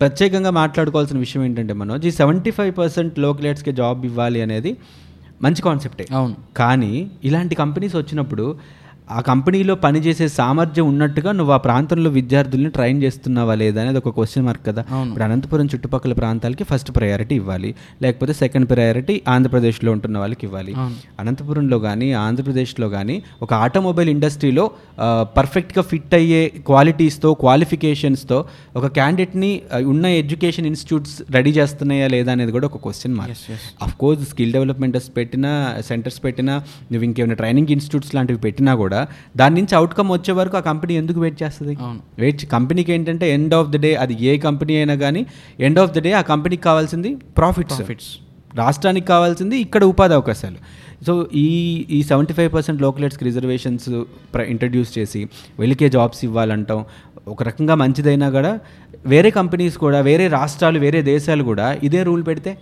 ప్రత్యేకంగా 0.00 0.50
మాట్లాడుకోవాల్సిన 0.60 1.18
విషయం 1.18 1.42
ఏంటంటే 1.44 1.74
మనోజ్ 1.80 2.06
ఈ 2.06 2.14
సెవెంటీ 2.20 2.50
ఫైవ్ 2.56 2.72
పర్సెంట్ 2.78 3.14
లోకలేట్స్కి 3.24 3.72
జాబ్ 3.72 4.02
ఇవ్వాలి 4.08 4.40
అనేది 4.46 4.70
మంచి 5.42 5.62
కాన్సెప్టే 5.62 6.06
అవును. 6.12 6.36
కానీ 6.56 7.10
ఇలాంటి 7.24 7.54
కంపెనీస్ 7.54 7.96
వచ్చినప్పుడు 7.96 8.58
ఆ 9.08 9.20
కంపెనీలో 9.28 9.74
పనిచేసే 9.84 10.26
సామర్థ్యం 10.36 10.86
ఉన్నట్టుగా 10.92 11.30
నువ్వు 11.38 11.52
ఆ 11.56 11.58
ప్రాంతంలో 11.66 12.10
విద్యార్థుల్ని 12.16 12.70
ట్రైన్ 12.76 12.98
చేస్తున్నావా 13.04 13.54
లేదా 13.60 13.78
అనేది 13.82 13.98
ఒక 14.00 14.10
క్వశ్చన్ 14.16 14.44
మార్క్ 14.46 14.64
కదా. 14.68 14.82
ఇప్పుడు 15.08 15.24
అనంతపురం 15.26 15.68
చుట్టుపక్కల 15.72 16.14
ప్రాంతాలకి 16.20 16.64
ఫస్ట్ 16.70 16.90
ప్రయారిటీ 16.96 17.34
ఇవ్వాలి. 17.40 17.70
లేకపోతే 18.04 18.32
సెకండ్ 18.40 18.68
ప్రయారిటీ 18.72 19.14
ఆంధ్రప్రదేశ్లో 19.34 19.90
ఉంటున్న 19.96 20.16
వాళ్ళకి 20.22 20.44
ఇవ్వాలి. 20.48 20.72
అనంతపురంలో 21.22 21.78
కానీ 21.86 22.08
ఆంధ్రప్రదేశ్లో 22.24 22.88
కానీ 22.96 23.16
ఒక 23.46 23.52
ఆటోమొబైల్ 23.66 24.10
ఇండస్ట్రీలో 24.14 24.64
పర్ఫెక్ట్గా 25.38 25.84
ఫిట్ 25.92 26.16
అయ్యే 26.20 26.42
క్వాలిటీస్తో 26.70 27.30
క్వాలిఫికేషన్స్తో 27.44 28.40
ఒక 28.80 28.86
క్యాండిడేట్ని 28.98 29.52
ఉన్న 29.94 30.06
ఎడ్యుకేషన్ 30.22 30.68
ఇన్స్టిట్యూట్స్ 30.72 31.16
రెడీ 31.38 31.54
చేస్తున్నాయా 31.60 32.08
లేదా 32.16 32.32
అనేది 32.36 32.52
కూడా 32.58 32.66
ఒక 32.72 32.80
question 32.86 33.16
mark 33.20 33.40
of 33.86 33.96
course 34.02 34.24
skill 34.32 34.52
డెవలప్మెంటర్స్ 34.58 35.10
పెట్టినా 35.18 35.52
సెంటర్స్ 35.90 36.20
పెట్టినా 36.26 36.56
నువ్వు 36.92 37.04
ఇంకేమైనా 37.10 37.38
ట్రైనింగ్ 37.42 37.72
ఇన్స్టిట్యూట్స్ 37.76 38.12
లాంటివి 38.18 38.42
పెట్టినా 38.46 38.74
కూడా 38.82 38.95
దాని 39.36 39.54
నుంచి 39.58 39.74
అవుట్కమ్ 39.74 40.10
వచ్చే 40.12 40.32
వరకు 40.32 40.56
ఆ 40.56 40.62
కంపెనీ 40.68 40.94
ఎందుకు 40.96 41.18
వెయిట్ 41.20 41.38
చేస్తుంది. 41.42 41.74
వెయిట్ 42.18 42.42
కంపెనీకి 42.52 42.92
ఏంటంటే 42.92 43.26
ఎండ్ 43.34 43.54
ఆఫ్ 43.54 43.70
ద 43.70 43.80
డే 43.84 43.90
అది 44.02 44.16
ఏ 44.28 44.34
కంపెనీ 44.46 44.76
అయినా 44.76 44.96
కానీ 45.02 45.22
ఎండ్ 45.60 45.80
ఆఫ్ 45.82 45.92
ద 45.92 46.02
డే 46.06 46.12
ఆ 46.12 46.24
కంపెనీకి 46.30 46.64
కావాల్సింది 46.68 47.10
ప్రాఫిట్స్ 47.38 47.78
Profits. 47.78 48.06
రాష్ట్రానికి 48.54 49.06
కావాల్సింది 49.06 49.56
ఇక్కడ 49.58 49.82
ఉపాధి 49.84 50.14
అవకాశాలు 50.14 50.58
సో 51.06 51.12
ఈ 51.36 51.48
ఈ 51.90 52.02
సెవెంటీ 52.02 52.34
ఫైవ్ 52.34 52.50
పర్సెంట్ 52.54 52.80
లోకలేట్స్కి 52.82 53.24
రిజర్వేషన్స్ 53.24 53.88
ఇంట్రడ్యూస్ 54.52 54.92
చేసి 54.98 55.20
వెలికే 55.58 55.88
జాబ్స్ 55.88 56.22
ఇవ్వాలంటాం 56.24 56.80
ఒక 57.28 57.42
రకంగా 57.42 57.74
మంచిదైనా 57.74 58.28
కూడా 58.30 58.52
వేరే 59.06 59.30
కంపెనీస్ 59.30 59.76
కూడా 59.78 59.98
వేరే 60.00 60.26
రాష్ట్రాలు 60.28 60.78
వేరే 60.78 61.00
దేశాలు 61.08 61.44
కూడా 61.44 61.66
ఇదే 61.82 62.00
రూల్ 62.02 62.24
పెడితే 62.26 62.52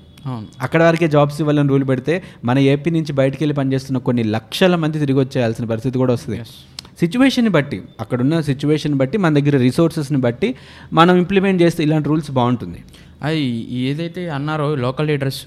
అక్కడ 0.60 0.82
వరకే 0.82 1.08
జాబ్స్ 1.08 1.40
ఇవ్వాలని 1.40 1.68
రూల్ 1.68 1.88
పెడితే 1.88 2.22
మన 2.44 2.58
ఏపీ 2.58 2.90
నుంచి 2.90 3.12
బయటికి 3.12 3.44
వెళ్ళి 3.44 3.54
పనిచేస్తున్న 3.54 3.98
కొన్ని 3.98 4.24
లక్షల 4.24 4.76
మంది 4.76 4.98
తిరిగి 4.98 5.18
వచ్చేయాల్సిన 5.18 5.64
పరిస్థితి 5.64 5.98
కూడా 5.98 6.12
వస్తుంది. 6.12 6.42
సిచ్యువేషన్ని 7.00 7.50
బట్టి 7.50 7.82
అక్కడున్న 8.00 8.40
సిచ్యువేషన్ 8.40 8.94
బట్టి 8.94 9.18
మన 9.18 9.34
దగ్గర 9.34 9.56
రిసోర్సెస్ని 9.56 10.18
బట్టి 10.18 10.54
మనం 10.92 11.16
ఇంప్లిమెంట్ 11.16 11.62
చేస్తే 11.62 11.82
ఇలాంటి 11.82 12.08
రూల్స్ 12.08 12.30
బాగుంటుంది. 12.30 12.84
అది 13.26 13.44
ఏదైతే 13.88 14.22
అన్నారో 14.36 14.68
లోకల్ 14.84 15.08
లీడర్స్ 15.10 15.46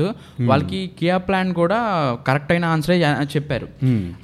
వాళ్ళకి 0.50 0.80
కియా 1.00 1.18
ప్లాన్ 1.28 1.50
కూడా 1.60 1.80
కరెక్ట్ 2.28 2.52
అయిన 2.54 2.66
ఆన్సరే 2.74 2.98
చెప్పారు. 3.36 3.68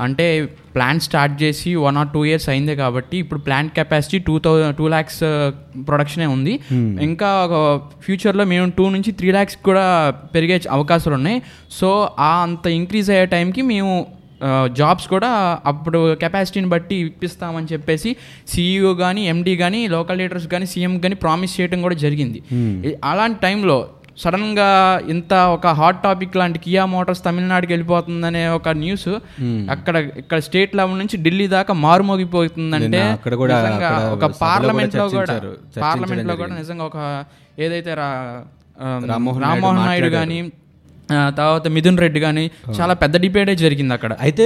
అంటే 0.06 0.28
ప్లాన్ 0.76 1.00
స్టార్ట్ 1.06 1.36
చేసి 1.44 1.72
వన్ 1.86 1.98
ఆర్ 2.02 2.10
టూ 2.14 2.22
ఇయర్స్ 2.30 2.48
అయిందే 2.54 2.76
కాబట్టి 2.84 3.16
ఇప్పుడు 3.24 3.42
plant 3.48 3.72
capacity 3.80 4.20
two 4.28 4.36
thousand 4.46 4.78
two 4.78 4.88
lakhs 4.94 5.22
ప్రొడక్షనే 5.90 6.28
ఉంది. 6.36 6.54
ఇంకా 7.10 7.30
ఫ్యూచర్లో 8.06 8.46
మేము 8.54 8.68
టూ 8.78 8.86
నుంచి 8.96 9.12
త్రీ 9.20 9.30
ల్యాక్స్ 9.38 9.58
కూడా 9.70 9.86
పెరిగే 10.36 10.58
అవకాశాలు 10.78 11.16
ఉన్నాయి. 11.20 11.40
సో 11.80 11.90
ఆ 12.30 12.32
అంత 12.48 12.68
ఇంక్రీజ్ 12.80 13.12
అయ్యే 13.16 13.28
టైంకి 13.36 13.64
మేము 13.72 13.94
జాబ్స్ 14.74 15.08
కూడా 15.08 15.32
అప్పుడు 15.66 16.00
కెపాసిటీని 16.22 16.70
బట్టి 16.70 16.96
ఇప్పిస్తామని 17.06 17.68
చెప్పేసి 17.72 18.10
సీఈఓ 18.48 18.94
కానీ 19.00 19.24
ఎండీ 19.28 19.56
కానీ 19.58 19.82
లోకల్ 19.90 20.20
లీడర్స్ 20.20 20.48
కానీ 20.50 20.66
సీఎం 20.68 20.96
కానీ 21.00 21.18
ప్రామిస్ 21.22 21.58
చేయడం 21.58 21.82
కూడా 21.82 21.98
జరిగింది 22.02 22.40
ఈ- 22.86 22.98
అలాంటి 23.06 23.40
టైంలో 23.42 23.78
సడన్గా 24.18 24.68
ఇంత 25.10 25.34
ఒక 25.54 25.68
హాట్ 25.78 26.02
టాపిక్ 26.04 26.36
లాంటి 26.36 26.60
కియా 26.60 26.84
మోటార్స్ 26.88 27.24
తమిళనాడుకి 27.24 27.72
వెళ్ళిపోతుందనే 27.74 28.44
ఒక 28.50 28.70
న్యూస్ 28.78 29.08
అక్కడ 29.72 29.96
ఇక్కడ 30.18 30.40
స్టేట్ 30.40 30.76
లెవెల్ 30.76 30.98
నుంచి 30.98 31.18
ఢిల్లీ 31.22 31.48
దాకా 31.50 31.74
మారుమోగిపోతుందంటే 31.84 32.88
అక్కడ 33.14 33.34
కూడా 33.36 33.56
ఒక 34.10 34.26
పార్లమెంట్లో 34.44 35.06
కూడా 35.16 35.36
పార్లమెంట్లో 35.84 36.36
కూడా. 36.36 36.54
నిజంగా 36.60 36.86
ఒక 36.86 37.00
ఏదైతే 37.60 37.94
రా 37.94 38.10
ఆ, 38.78 38.86
రామ్మోహన్ 39.44 39.44
నాయుడు. 39.82 40.12
కానీ 40.20 40.38
తర్వాత 41.40 41.68
మిథున్ 41.76 42.00
రెడ్డి 42.04 42.20
కానీ 42.26 42.46
చాలా 42.80 42.94
పెద్ద 43.04 43.16
డిబేటే 43.24 43.56
జరిగింది 43.64 43.94
అక్కడ. 43.98 44.14
అయితే 44.28 44.46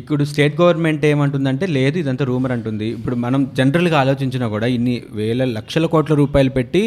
ఇప్పుడు 0.00 0.22
స్టేట్ 0.30 0.54
గవర్నమెంట్ 0.62 1.04
ఏమంటుందంటే 1.10 1.66
లేదు 1.78 1.96
ఇదంతా 2.02 2.26
రూమర్ 2.32 2.54
అంటుంది. 2.56 2.88
ఇప్పుడు 2.98 3.18
మనం 3.26 3.42
జనరల్గా 3.60 3.98
ఆలోచించినా 4.02 4.48
కూడా 4.54 4.68
ఇన్ని 4.76 4.96
వేల 5.20 5.44
లక్షల 5.58 5.86
కోట్ల 5.94 6.14
రూపాయలు 6.22 6.52
పెట్టి 6.58 6.84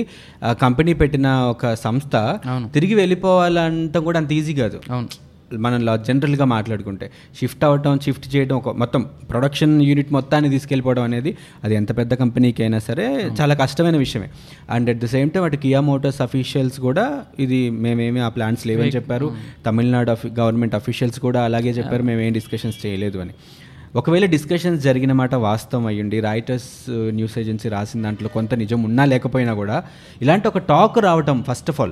కంపెనీ 0.65 0.95
పెట్టిన 1.03 1.27
ఒక 1.53 1.73
సంస్థ 1.85 2.15
తిరిగి 2.77 2.97
వెళ్ళిపోవాలంటే 3.01 4.01
కూడా 4.07 4.19
అంత 4.23 4.33
ఈజీ 4.39 4.55
కాదు. 4.63 4.79
అవును. 4.95 5.07
మనం 5.53 5.85
జనరల్గా 6.07 6.45
మాట్లాడుకుంటే 6.45 7.11
షిఫ్ట్ 7.39 7.63
అవ్వటం 7.63 7.99
షిఫ్ట్ 7.99 8.35
చేయడం 8.35 8.55
ఒక 8.57 8.69
మొత్తం 8.69 9.01
ప్రొడక్షన్ 9.29 9.81
యూనిట్ 9.81 10.13
మొత్తాన్ని 10.13 10.49
తీసుకెళ్ళిపోవడం 10.49 11.03
అనేది 11.03 11.37
అది 11.63 11.75
ఎంత 11.75 11.97
పెద్ద 11.97 12.13
కంపెనీకి 12.13 12.63
అయినా 12.63 12.79
సరే 12.79 13.29
చాలా 13.41 13.55
కష్టమైన 13.55 13.97
విషయమే. 13.97 14.29
And 14.69 14.89
at 14.89 14.97
the 14.97 15.05
same 15.05 15.29
time 15.29 15.43
అటు 15.43 15.55
కియా 15.55 15.81
మోటార్స్ 15.81 16.21
అఫీషియల్స్ 16.21 16.79
కూడా 16.79 17.23
ఇది 17.39 17.69
మేమేమి 17.69 18.19
ఆ 18.19 18.29
ప్లాన్స్ 18.29 18.67
లేవని 18.67 18.89
చెప్పారు. 18.89 19.31
తమిళనాడు 19.65 20.15
గవర్నమెంట్ 20.27 20.75
అఫీషియల్స్ 20.75 21.19
కూడా 21.19 21.43
అలాగే 21.43 21.69
చెప్పారు 21.69 22.03
మేము 22.03 22.21
ఏం 22.21 22.33
డిస్కషన్స్ 22.33 22.85
చేయలేదు 22.85 23.19
అని. 23.19 23.31
ఒకవేళ 23.95 24.25
డిస్కషన్స్ 24.25 24.83
జరిగిన 24.83 25.11
మాట 25.11 25.35
వాస్తవం 25.35 25.85
అయ్యుండి 25.85 26.19
రాయిటర్స్ 26.19 26.89
న్యూస్ 26.89 27.37
ఏజెన్సీ 27.39 27.69
రాసిన 27.69 28.01
దాంట్లో 28.01 28.29
కొంత 28.29 28.53
నిజం 28.53 28.83
ఉన్నా 28.83 29.05
లేకపోయినా 29.05 29.53
కూడా 29.53 29.83
ఇలాంటి 30.21 30.47
ఒక 30.47 30.57
టాక్ 30.57 30.99
రావటం 30.99 31.43
ఫస్ట్ 31.49 31.69
ఆఫ్ 31.69 31.81
ఆల్ 31.81 31.91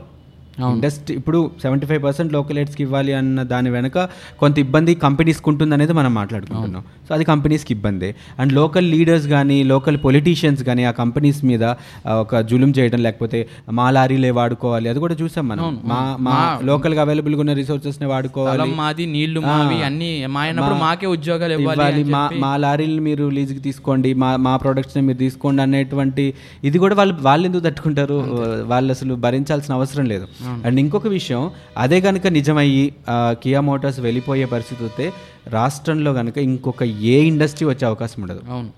ఇండస్ట్రీ 0.59 1.15
ఇప్పుడు 1.15 1.51
సెవెంటీ 1.61 1.85
ఫైవ్ 1.87 2.03
పర్సెంట్ 2.03 2.33
లోకలైట్స్కి 2.33 2.83
ఇవ్వాలి 2.83 3.13
అన్న 3.13 3.43
దాని 3.43 3.69
వెనక 3.69 3.97
కొంత 4.39 4.59
ఇబ్బంది 4.59 4.95
కంపెనీస్కి 4.95 5.49
ఉంటుంది 5.49 5.73
అనేది 5.73 5.93
మనం 5.93 6.13
మాట్లాడుకుంటున్నాం. 6.13 6.83
సో 7.07 7.15
అది 7.15 7.23
కంపెనీస్కి 7.23 7.73
ఇబ్బంది. 7.73 8.15
అండ్ 8.39 8.53
లోకల్ 8.53 8.85
లీడర్స్ 8.91 9.27
కానీ 9.27 9.63
లోకల్ 9.63 9.97
పొలిటీషియన్స్ 9.97 10.63
కానీ 10.63 10.83
ఆ 10.83 10.91
కంపెనీస్ 10.91 11.45
మీద 11.45 11.63
ఒక 12.05 12.41
జులుం 12.41 12.73
చేయడం 12.77 12.99
లేకపోతే 13.03 13.47
మా 13.79 13.89
లారీలే 13.89 14.31
వాడుకోవాలి 14.31 14.89
అది 14.89 14.99
కూడా 14.99 15.15
చూసాం 15.21 15.47
మనం. 15.47 15.79
మా 15.91 16.17
మా 16.19 16.59
లోకల్గా 16.69 17.01
అవైలబుల్గా 17.01 17.39
ఉన్న 17.39 17.53
రిసోర్సెస్ని 17.53 18.07
వాడుకోవాలి. 18.13 18.69
మాది 18.81 19.05
నీళ్ళు 19.05 19.39
మావి 19.39 19.79
అన్ని 19.89 20.11
మా 20.35 20.41
అయినప్పుడు 20.41 20.75
మాకే 20.85 21.07
ఉద్యోగాలు 21.07 21.53
ఇవ్వాలి 21.53 22.03
మా 22.15 22.29
మా 22.45 22.57
లారీలు 22.57 23.01
మీరు 23.01 23.25
లీజుకి 23.29 23.59
తీసుకోండి 23.59 24.13
మా 24.13 24.35
మా 24.47 24.55
ప్రొడక్ట్స్ని 24.57 25.03
మీరు 25.07 25.17
తీసుకోండి 25.17 25.61
అనేటువంటి 25.61 26.33
ఇది 26.63 26.77
కూడా 26.77 26.95
వాళ్ళు 26.95 27.15
వాళ్ళు 27.21 27.45
ఎందుకు 27.47 27.63
తట్టుకుంటారు? 27.67 28.19
వాళ్ళు 28.73 28.91
అసలు 28.91 29.13
భరించాల్సిన 29.15 29.73
అవసరం 29.73 30.05
లేదు. 30.13 30.25
అండ్ 30.45 30.79
ఇంకొక 30.79 31.07
విషయం 31.07 31.51
అదే 31.77 32.01
కనుక 32.01 32.27
నిజమయ్యి 32.27 32.95
కియా 33.11 33.61
మోటార్స్ 33.61 33.99
వెళ్ళిపోయే 33.99 34.45
పరిస్థితి 34.45 34.83
వస్తే 34.83 35.13
రాష్ట్రంలో 35.47 36.13
కనుక 36.13 36.37
ఇంకొక 36.37 36.83
ఏ 36.83 37.21
ఇండస్ట్రీ 37.21 37.67
వచ్చే 37.67 37.87
అవకాశం 37.87 38.21
ఉండదు. 38.21 38.41
అవును. 38.49 38.69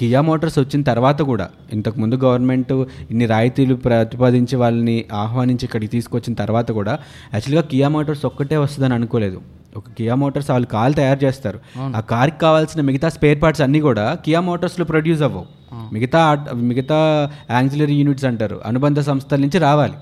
కియా 0.00 0.20
మోటార్స్ 0.20 0.58
వచ్చిన 0.58 0.82
తర్వాత 0.82 1.22
కూడా 1.22 1.48
ఇంతకుముందు 1.72 2.14
గవర్నమెంట్ 2.14 2.72
ఇన్ని 3.10 3.26
రాయితీలు 3.26 3.74
ప్రతిపాదించి 3.74 4.56
వాళ్ళని 4.56 5.04
ఆహ్వానించి 5.12 5.64
ఇక్కడికి 5.64 5.92
తీసుకొచ్చిన 5.92 6.34
తర్వాత 6.34 6.70
కూడా 6.70 6.92
యాక్చువల్గా 7.34 7.62
కియా 7.62 7.88
మోటార్స్ 7.88 8.26
ఒక్కటే 8.26 8.56
వస్తుందని 8.56 8.94
అనుకోలేదు. 8.94 9.40
ఒక 9.76 9.84
కియా 9.98 10.14
మోటార్స్ 10.14 10.50
వాళ్ళు 10.50 10.66
కార్ 10.66 10.94
తయారు 10.94 11.24
చేస్తారు. 11.24 11.58
ఆ 11.78 12.00
కార్కి 12.00 12.38
కావాల్సిన 12.38 12.80
మిగతా 12.80 13.08
స్పేర్ 13.08 13.42
పార్ట్స్ 13.42 13.62
అన్నీ 13.62 13.80
కూడా 13.80 14.14
కియా 14.24 14.40
మోటార్స్లో 14.40 14.84
ప్రొడ్యూస్ 14.84 15.22
అవ్వవు. 15.22 15.46
మిగతా 15.92 16.46
మిగతా 16.54 17.30
యాంగ్జిలరీ 17.50 17.94
యూనిట్స్ 17.94 18.24
అంటారు. 18.24 18.60
అనుబంధ 18.66 19.00
సంస్థల 19.00 19.40
నుంచి 19.40 19.58
రావాలి. 19.58 19.92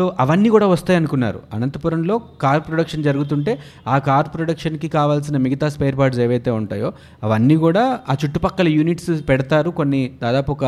సో 0.00 0.04
అవన్నీ 0.20 0.48
కూడా 0.48 0.66
వస్తాయి 0.66 0.96
అనుకున్నారు. 0.96 1.40
అనంతపురంలో 1.54 2.14
కార్ 2.42 2.62
ప్రొడక్షన్ 2.68 3.02
జరుగుతుంటే 3.04 3.52
ఆ 3.86 3.96
కార్ 4.06 4.28
ప్రొడక్షన్కి 4.34 4.88
కావాల్సిన 4.88 5.36
మిగతా 5.46 5.68
స్పేర్ 5.68 5.96
పార్ట్స్ 5.98 6.20
ఏవైతే 6.20 6.50
ఉంటాయో 6.50 6.92
అవన్నీ 7.24 7.56
కూడా 7.56 7.84
ఆ 8.08 8.16
చుట్టుపక్కల 8.22 8.68
యూనిట్స్ 8.68 9.10
పెడతారు. 9.28 9.70
కొన్ని 9.70 10.02
దాదాపు 10.22 10.52
ఒక 10.52 10.64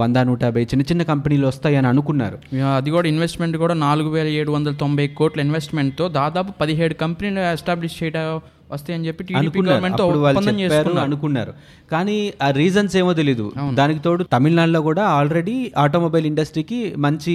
వంద 0.00 0.16
నూట 0.30 0.42
యాభై 0.44 0.62
చిన్న 0.62 0.82
చిన్న 0.82 1.02
కంపెనీలు 1.12 1.46
వస్తాయి 1.46 1.76
అని 1.76 1.88
అనుకున్నారు. 1.94 2.38
అది 2.76 2.90
కూడా 2.90 3.08
ఇన్వెస్ట్మెంట్ 3.08 3.56
కూడా 3.56 3.74
నాలుగు 3.74 4.08
వేల 4.08 4.26
ఏడు 4.40 4.50
వందల 4.50 4.74
తొంభై 4.74 5.08
కోట్ల 5.20 5.40
ఇన్వెస్ట్మెంట్తో 5.40 6.08
దాదాపు 6.08 6.52
పదిహేడు 6.60 6.94
కంపెనీలు 6.94 7.40
ఎస్టాబ్లిష్ 7.52 8.02
చేయడం 8.02 8.40
వస్తాయని 8.72 9.06
చెప్పి 9.06 9.34
అనుకున్నారు. 9.34 10.98
అనుకున్నారు. 10.98 11.52
కానీ 11.92 12.16
ఆ 12.42 12.50
రీజన్స్ 12.50 12.94
ఏమో 12.96 13.12
తెలియదు 13.12 13.52
దానికి 13.72 14.00
తోడు 14.00 14.24
తమిళనాడులో 14.24 14.80
కూడా 14.80 15.02
ఆల్రెడీ 15.16 15.72
ఆటోమొబైల్ 15.78 16.26
ఇండస్ట్రీకి 16.26 16.78
మంచి 16.98 17.34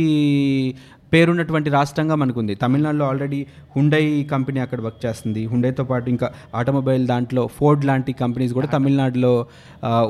పేరున్నటువంటి 1.14 1.70
రాష్ట్రంగా 1.70 2.16
మనకుంది. 2.16 2.54
తమిళనాడులో 2.56 3.06
ఆల్రెడీ 3.06 3.40
హుండై 3.76 4.04
కంపెనీ 4.32 4.60
అక్కడ 4.66 4.80
వర్క్ 4.88 5.02
చేస్తుంది. 5.06 5.44
హుండైతో 5.52 5.84
పాటు 5.92 6.08
ఇంకా 6.10 6.30
ఆటోమొబైల్ 6.56 7.04
దాంట్లో 7.14 7.44
ఫోర్డ్ 7.58 7.84
లాంటి 7.90 8.14
కంపెనీస్ 8.24 8.54
కూడా 8.60 8.70
తమిళనాడులో 8.76 9.34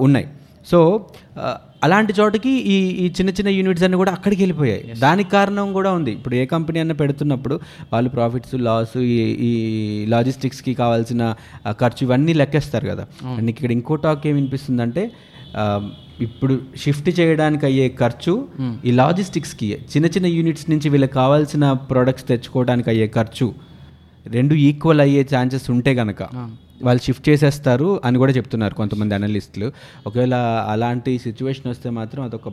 ఉన్నాయి. 0.07 0.27
సో 0.71 0.79
అలాంటి 1.85 2.13
చోటకి 2.19 2.51
ఈ 2.73 2.77
ఈ 3.03 3.05
చిన్న 3.17 3.29
చిన్న 3.37 3.49
యూనిట్స్ 3.57 3.83
అన్ని 3.85 3.97
కూడా 3.97 4.11
అక్కడికి 4.17 4.41
వెళ్ళిపోయాయి. 4.43 4.81
దానికి 5.03 5.29
కారణం 5.35 5.67
కూడా 5.77 5.89
ఉంది. 5.97 6.11
ఇప్పుడు 6.17 6.35
ఏ 6.39 6.43
కంపెనీ 6.53 6.79
అన్న 6.83 6.93
పెడుతున్నప్పుడు 7.01 7.55
వాళ్ళు 7.93 8.09
ప్రాఫిట్స్ 8.15 8.55
లాస్ 8.67 8.97
ఈ 8.97 9.15
ఈ 9.49 9.51
లాజిస్టిక్స్కి 10.13 10.73
కావాల్సిన 10.73 11.23
ఖర్చు 11.81 12.03
ఇవన్నీ 12.07 12.33
లెక్కేస్తారు 12.41 12.87
కదా. 12.91 13.05
అండ్ 13.37 13.49
ఇక్కడ 13.53 13.71
ఇంకో 13.77 13.97
టాక్ 14.05 14.27
ఏమి 14.27 14.37
వినిపిస్తుందంటే 14.39 15.03
ఇప్పుడు 16.21 16.59
షిఫ్ట్ 16.75 17.19
చేయడానికి 17.19 17.65
అయ్యే 17.65 17.89
ఖర్చు 17.99 18.33
ఈ 18.85 18.91
లాజిస్టిక్స్కి 18.91 19.77
చిన్న 19.91 20.05
చిన్న 20.05 20.25
యూనిట్స్ 20.27 20.69
నుంచి 20.69 20.89
వీళ్ళకి 20.89 21.13
కావాల్సిన 21.13 21.73
ప్రోడక్ట్స్ 21.73 22.27
తెచ్చుకోవడానికి 22.27 22.89
అయ్యే 22.89 23.07
ఖర్చు. 23.07 23.53
రెండు 24.27 24.53
ఈక్వల్ 24.55 25.01
అయ్యే 25.01 25.27
ఛాన్సెస్ 25.35 25.71
ఉంటే 25.71 25.93
గనక 25.93 26.23
వాళ్ళు 26.83 27.01
షిఫ్ట్ 27.03 27.29
చేసేస్తారు 27.29 28.01
అని 28.05 28.17
కూడా 28.17 28.31
చెప్తున్నారు 28.31 28.75
కొంతమంది 28.75 29.15
అనలిస్టులు 29.15 29.67
ఒకవేళ 30.07 30.35
అలాంటి 30.67 31.17
సిచ్యువేషన్ 31.17 31.67
వస్తే 31.67 31.89
మాత్రం 31.89 32.23
అదొక 32.23 32.49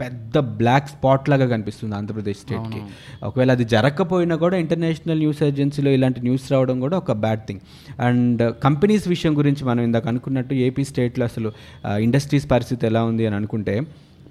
పెద్ద 0.00 0.38
బ్లాక్ 0.38 0.88
స్పాట్ 0.88 1.28
లాగా 1.28 1.46
కనిపిస్తుంది 1.46 1.94
ఆంధ్రప్రదేశ్ 1.94 2.38
స్టేట్కి 2.38 2.80
ఒకవేళ 3.22 3.50
అది 3.50 3.64
జరగకపోయినా 3.64 4.36
కూడా 4.36 4.56
ఇంటర్నేషనల్ 4.56 5.18
న్యూస్ 5.18 5.42
ఏజెన్సీలో 5.42 5.90
ఇలాంటి 5.90 6.20
న్యూస్ 6.20 6.52
రావడం 6.52 6.80
కూడా 6.80 6.96
ఒక 6.96 7.12
బ్యాడ్ 7.12 7.40
థింగ్ 7.40 7.60
అండ్ 8.00 8.54
కంపెనీస్ 8.64 9.08
విషయం 9.08 9.38
గురించి 9.38 9.64
మనం 9.64 9.84
ఇందాక 9.84 10.08
అనుకున్నట్టు 10.08 10.54
ఏపీ 10.54 10.84
స్టేట్లో 10.84 11.24
అసలు 11.24 11.52
ఇండస్ట్రీస్ 11.86 12.50
పరిస్థితి 12.50 12.86
ఎలా 12.86 13.04
ఉంది 13.04 13.26
అని 13.26 13.36
అనుకుంటే 13.36 13.82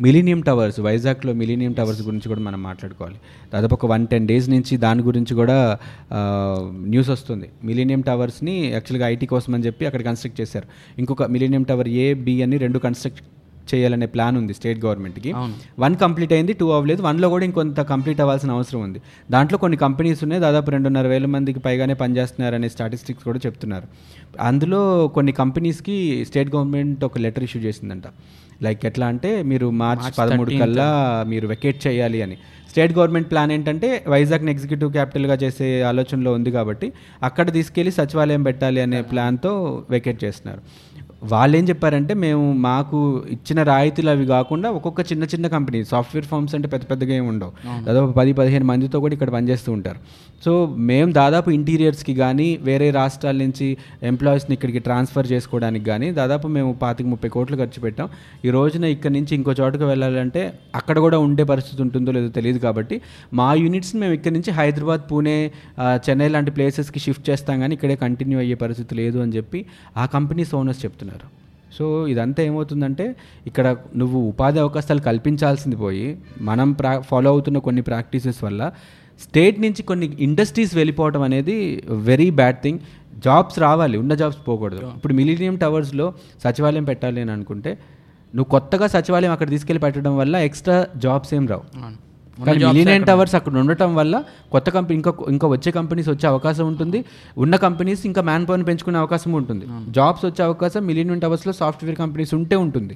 మిలీనియం 0.02 0.42
టవర్స్ 0.42 0.80
వైజాగ్లో 0.80 1.34
మిలీనియం 1.34 1.74
టవర్స్ 1.74 2.02
గురించి 2.02 2.28
కూడా 2.28 2.42
మనం 2.42 2.64
మాట్లాడుకోవాలి. 2.64 3.16
దాదాపు 3.54 3.74
ఒక 3.74 3.86
వన్ 3.86 4.08
టెన్ 4.08 4.28
డేస్ 4.28 4.50
నుంచి 4.50 4.78
దాని 4.78 5.02
గురించి 5.04 5.36
కూడా 5.36 5.78
న్యూస్ 6.94 7.10
వస్తుంది. 7.10 7.50
మిలీనియం 7.64 8.02
టవర్స్ని 8.02 8.56
యాక్చువల్గా 8.72 9.08
ఐటీ 9.08 9.26
కోసం 9.26 9.54
అని 9.54 9.66
చెప్పి 9.66 9.86
అక్కడ 9.86 10.02
కన్స్ట్రక్ట్ 10.02 10.42
చేశారు. 10.42 10.68
ఇంకొక 10.98 11.24
మిలీనియం 11.24 11.64
టవర్ 11.64 11.88
ఏ 11.88 12.14
బి 12.14 12.36
అని 12.44 12.58
రెండు 12.58 12.80
కన్స్ట్రక్ట్ 12.80 13.22
చేయాలనే 13.76 14.06
ప్లాన్ 14.06 14.38
ఉంది 14.38 14.54
స్టేట్ 14.54 14.86
గవర్నమెంట్కి. 14.86 15.34
వన్ 15.80 15.96
కంప్లీట్ 15.96 16.34
అయింది 16.34 16.54
టూ 16.54 16.70
అవ్వలేదు. 16.70 17.02
వన్లో 17.02 17.30
కూడా 17.30 17.46
ఇంకొంత 17.46 17.80
కంప్లీట్ 17.80 18.22
అవ్వాల్సిన 18.22 18.52
అవసరం 18.52 18.82
ఉంది. 18.82 19.02
దాంట్లో 19.32 19.58
కొన్ని 19.58 19.78
కంపెనీస్ 19.78 20.24
ఉన్నాయి 20.24 20.42
దాదాపు 20.42 20.72
రెండున్నర 20.72 21.08
వేల 21.08 21.26
మందికి 21.26 21.60
పైగానే 21.60 21.94
పనిచేస్తున్నారనే 21.94 22.70
స్టాటిస్టిక్స్ 22.70 23.24
కూడా 23.24 23.40
చెప్తున్నారు. 23.46 23.88
అందులో 24.42 25.08
కొన్ని 25.08 25.32
కంపెనీస్కి 25.32 26.26
స్టేట్ 26.26 26.56
గవర్నమెంట్ 26.56 27.04
ఒక 27.04 27.18
లెటర్ 27.18 27.44
ఇష్యూ 27.44 27.62
చేసిందంట. 27.62 28.04
లైక్ 28.62 28.86
ఎట్లా 28.86 29.08
అంటే 29.08 29.44
మీరు 29.44 29.70
మార్చ్ 29.70 30.20
పదమూడు 30.20 30.50
కల్లా 30.50 30.88
మీరు 31.28 31.48
వెకేట్ 31.48 31.88
చేయాలి 31.88 32.22
అని. 32.22 32.38
స్టేట్ 32.78 32.92
గవర్నమెంట్ 32.98 33.30
ప్లాన్ 33.30 33.52
ఏంటంటే 33.54 33.88
వైజాగ్ని 34.14 34.52
ఎగ్జిక్యూటివ్ 34.54 34.92
క్యాపిటల్గా 34.98 35.36
చేసే 35.44 35.68
ఆలోచనలో 35.92 36.32
ఉంది 36.38 36.52
కాబట్టి 36.58 36.90
అక్కడ 37.30 37.48
తీసుకెళ్ళి 37.56 37.94
సచివాలయం 38.00 38.44
పెట్టాలి 38.50 38.82
అనే 38.88 39.00
ప్లాన్తో 39.14 39.54
వెకేట్ 39.96 40.20
చేస్తున్నారు. 40.26 40.62
వాళ్ళు 41.30 41.56
ఏం 41.60 41.66
చెప్పారంటే 41.70 42.14
మేము 42.24 42.44
మాకు 42.66 42.98
ఇచ్చిన 43.36 43.60
రాయితీలు 43.70 44.10
అవి 44.12 44.26
కాకుండా 44.34 44.68
ఒక్కొక్క 44.78 45.02
చిన్న 45.12 45.24
చిన్న 45.32 45.46
కంపెనీ 45.54 45.80
సాఫ్ట్వేర్ 45.92 46.28
ఫార్మ్స్ 46.32 46.54
అంటే 46.58 46.68
పెద్ద 46.74 46.86
పెద్దగా 46.92 47.14
ఏమి 47.20 47.28
ఉండవు. 47.32 47.52
దాదాపు 47.88 48.10
పది 48.20 48.32
పదిహేను 48.40 48.66
మందితో 48.72 48.98
కూడా 49.04 49.14
ఇక్కడ 49.18 49.32
పనిచేస్తూ 49.36 49.70
ఉంటారు. 49.78 50.00
సో 50.46 50.52
మేము 50.90 51.10
దాదాపు 51.20 51.50
ఇంటీరియర్స్కి 51.58 52.14
కానీ 52.22 52.48
వేరే 52.68 52.90
రాష్ట్రాల 53.00 53.38
నుంచి 53.46 53.68
ఎంప్లాయీస్ని 54.12 54.54
ఇక్కడికి 54.58 54.82
ట్రాన్స్ఫర్ 54.88 55.30
చేసుకోవడానికి 55.34 55.86
కానీ 55.92 56.10
దాదాపు 56.20 56.50
మేము 56.58 56.72
పాతిక 56.84 57.08
ముప్పై 57.14 57.32
కోట్లు 57.38 57.58
ఖర్చు 57.62 57.82
పెట్టాం. 57.86 58.10
ఈ 58.48 58.52
రోజున 58.58 58.86
ఇక్కడ 58.96 59.14
నుంచి 59.18 59.34
ఇంకో 59.40 59.56
చోటుకు 59.62 59.88
వెళ్ళాలంటే 59.94 60.44
అక్కడ 60.82 60.98
కూడా 61.08 61.20
ఉండే 61.28 61.46
పరిస్థితి 61.54 61.82
ఉంటుందో 61.88 62.14
లేదో 62.20 62.32
తెలియదు 62.38 62.62
కాబట్టి 62.68 62.98
మా 63.40 63.50
యూనిట్స్ని 63.64 64.00
మేము 64.04 64.16
ఇక్కడ 64.20 64.34
నుంచి 64.38 64.54
హైదరాబాద్ 64.60 65.04
పూణే 65.12 65.38
చెన్నై 66.06 66.30
లాంటి 66.36 66.54
ప్లేసెస్కి 66.60 67.02
షిఫ్ట్ 67.08 67.26
చేస్తాం 67.32 67.58
కానీ 67.64 67.76
ఇక్కడే 67.80 67.98
కంటిన్యూ 68.06 68.40
అయ్యే 68.44 68.60
పరిస్థితి 68.64 68.96
లేదు 69.02 69.20
అని 69.26 69.36
చెప్పి 69.40 69.62
ఆ 70.02 70.06
కంపెనీస్ 70.16 70.54
ఓనర్స్ 70.62 70.82
చెప్తున్నారు. 70.86 71.28
సో 71.78 71.86
ఇదంతా 72.12 72.42
ఏమవుతుందంటే 72.50 73.06
ఇక్కడ 73.50 73.68
నువ్వు 74.02 74.20
ఉపాధి 74.30 74.60
అవకాశాలు 74.64 75.02
కల్పించాల్సింది 75.08 75.78
పోయి 75.82 76.08
మనం 76.50 76.70
ప్రా 76.80 76.92
ఫాలో 77.10 77.30
అవుతున్న 77.34 77.58
కొన్ని 77.68 77.82
ప్రాక్టీసెస్ 77.90 78.40
వల్ల 78.46 78.62
స్టేట్ 79.26 79.58
నుంచి 79.66 79.82
కొన్ని 79.90 80.08
ఇండస్ట్రీస్ 80.28 80.74
వెళ్ళిపోవడం 80.80 81.22
అనేది 81.28 81.56
వెరీ 82.10 82.28
బ్యాడ్ 82.40 82.60
థింగ్ 82.64 82.80
జాబ్స్ 83.26 83.58
రావాలి 83.66 83.96
ఉన్న 84.02 84.14
జాబ్స్ 84.22 84.42
పోకూడదు. 84.48 84.82
ఇప్పుడు 84.98 85.14
మిలీనియం 85.20 85.56
టవర్స్లో 85.64 86.08
సచివాలయం 86.44 86.86
పెట్టాలి 86.90 87.22
అని 87.26 87.34
అనుకుంటే 87.36 87.72
నువ్వు 88.34 88.50
కొత్తగా 88.56 88.88
సచివాలయం 88.96 89.34
అక్కడ 89.36 89.50
తీసుకెళ్ళి 89.56 89.82
పెట్టడం 89.86 90.14
వల్ల 90.22 90.36
ఎక్స్ట్రా 90.50 90.78
జాబ్స్ 91.06 91.32
ఏం 91.38 91.46
రావు. 91.54 91.66
కానీ 92.46 92.66
మిలీనియం 92.66 93.04
టవర్స్ 93.04 93.36
అక్కడ 93.36 93.58
ఉండటం 93.64 93.92
వల్ల 94.00 94.16
కొత్త 94.52 94.70
కంపెనీ 94.70 94.96
ఇంకా 94.98 95.12
ఇంకా 95.30 95.48
వచ్చే 95.48 95.72
కంపెనీస్ 95.72 96.10
వచ్చే 96.10 96.28
అవకాశం 96.28 96.66
ఉంటుంది. 96.68 97.00
ఉన్న 97.44 97.56
కంపెనీస్ 97.56 98.06
ఇంకా 98.10 98.22
మ్యాన్ 98.22 98.48
పవర్ని 98.48 98.66
పెంచుకునే 98.66 98.98
అవకాశం 99.04 99.32
ఉంటుంది. 99.34 99.66
జాబ్స్ 99.92 100.26
వచ్చే 100.26 100.44
అవకాశం 100.46 100.88
మిలీనియం 100.88 101.20
టవర్స్లో 101.20 101.54
సాఫ్ట్వేర్ 101.62 101.98
కంపెనీస్ 102.04 102.34
ఉంటే 102.34 102.56
ఉంటుంది. 102.56 102.96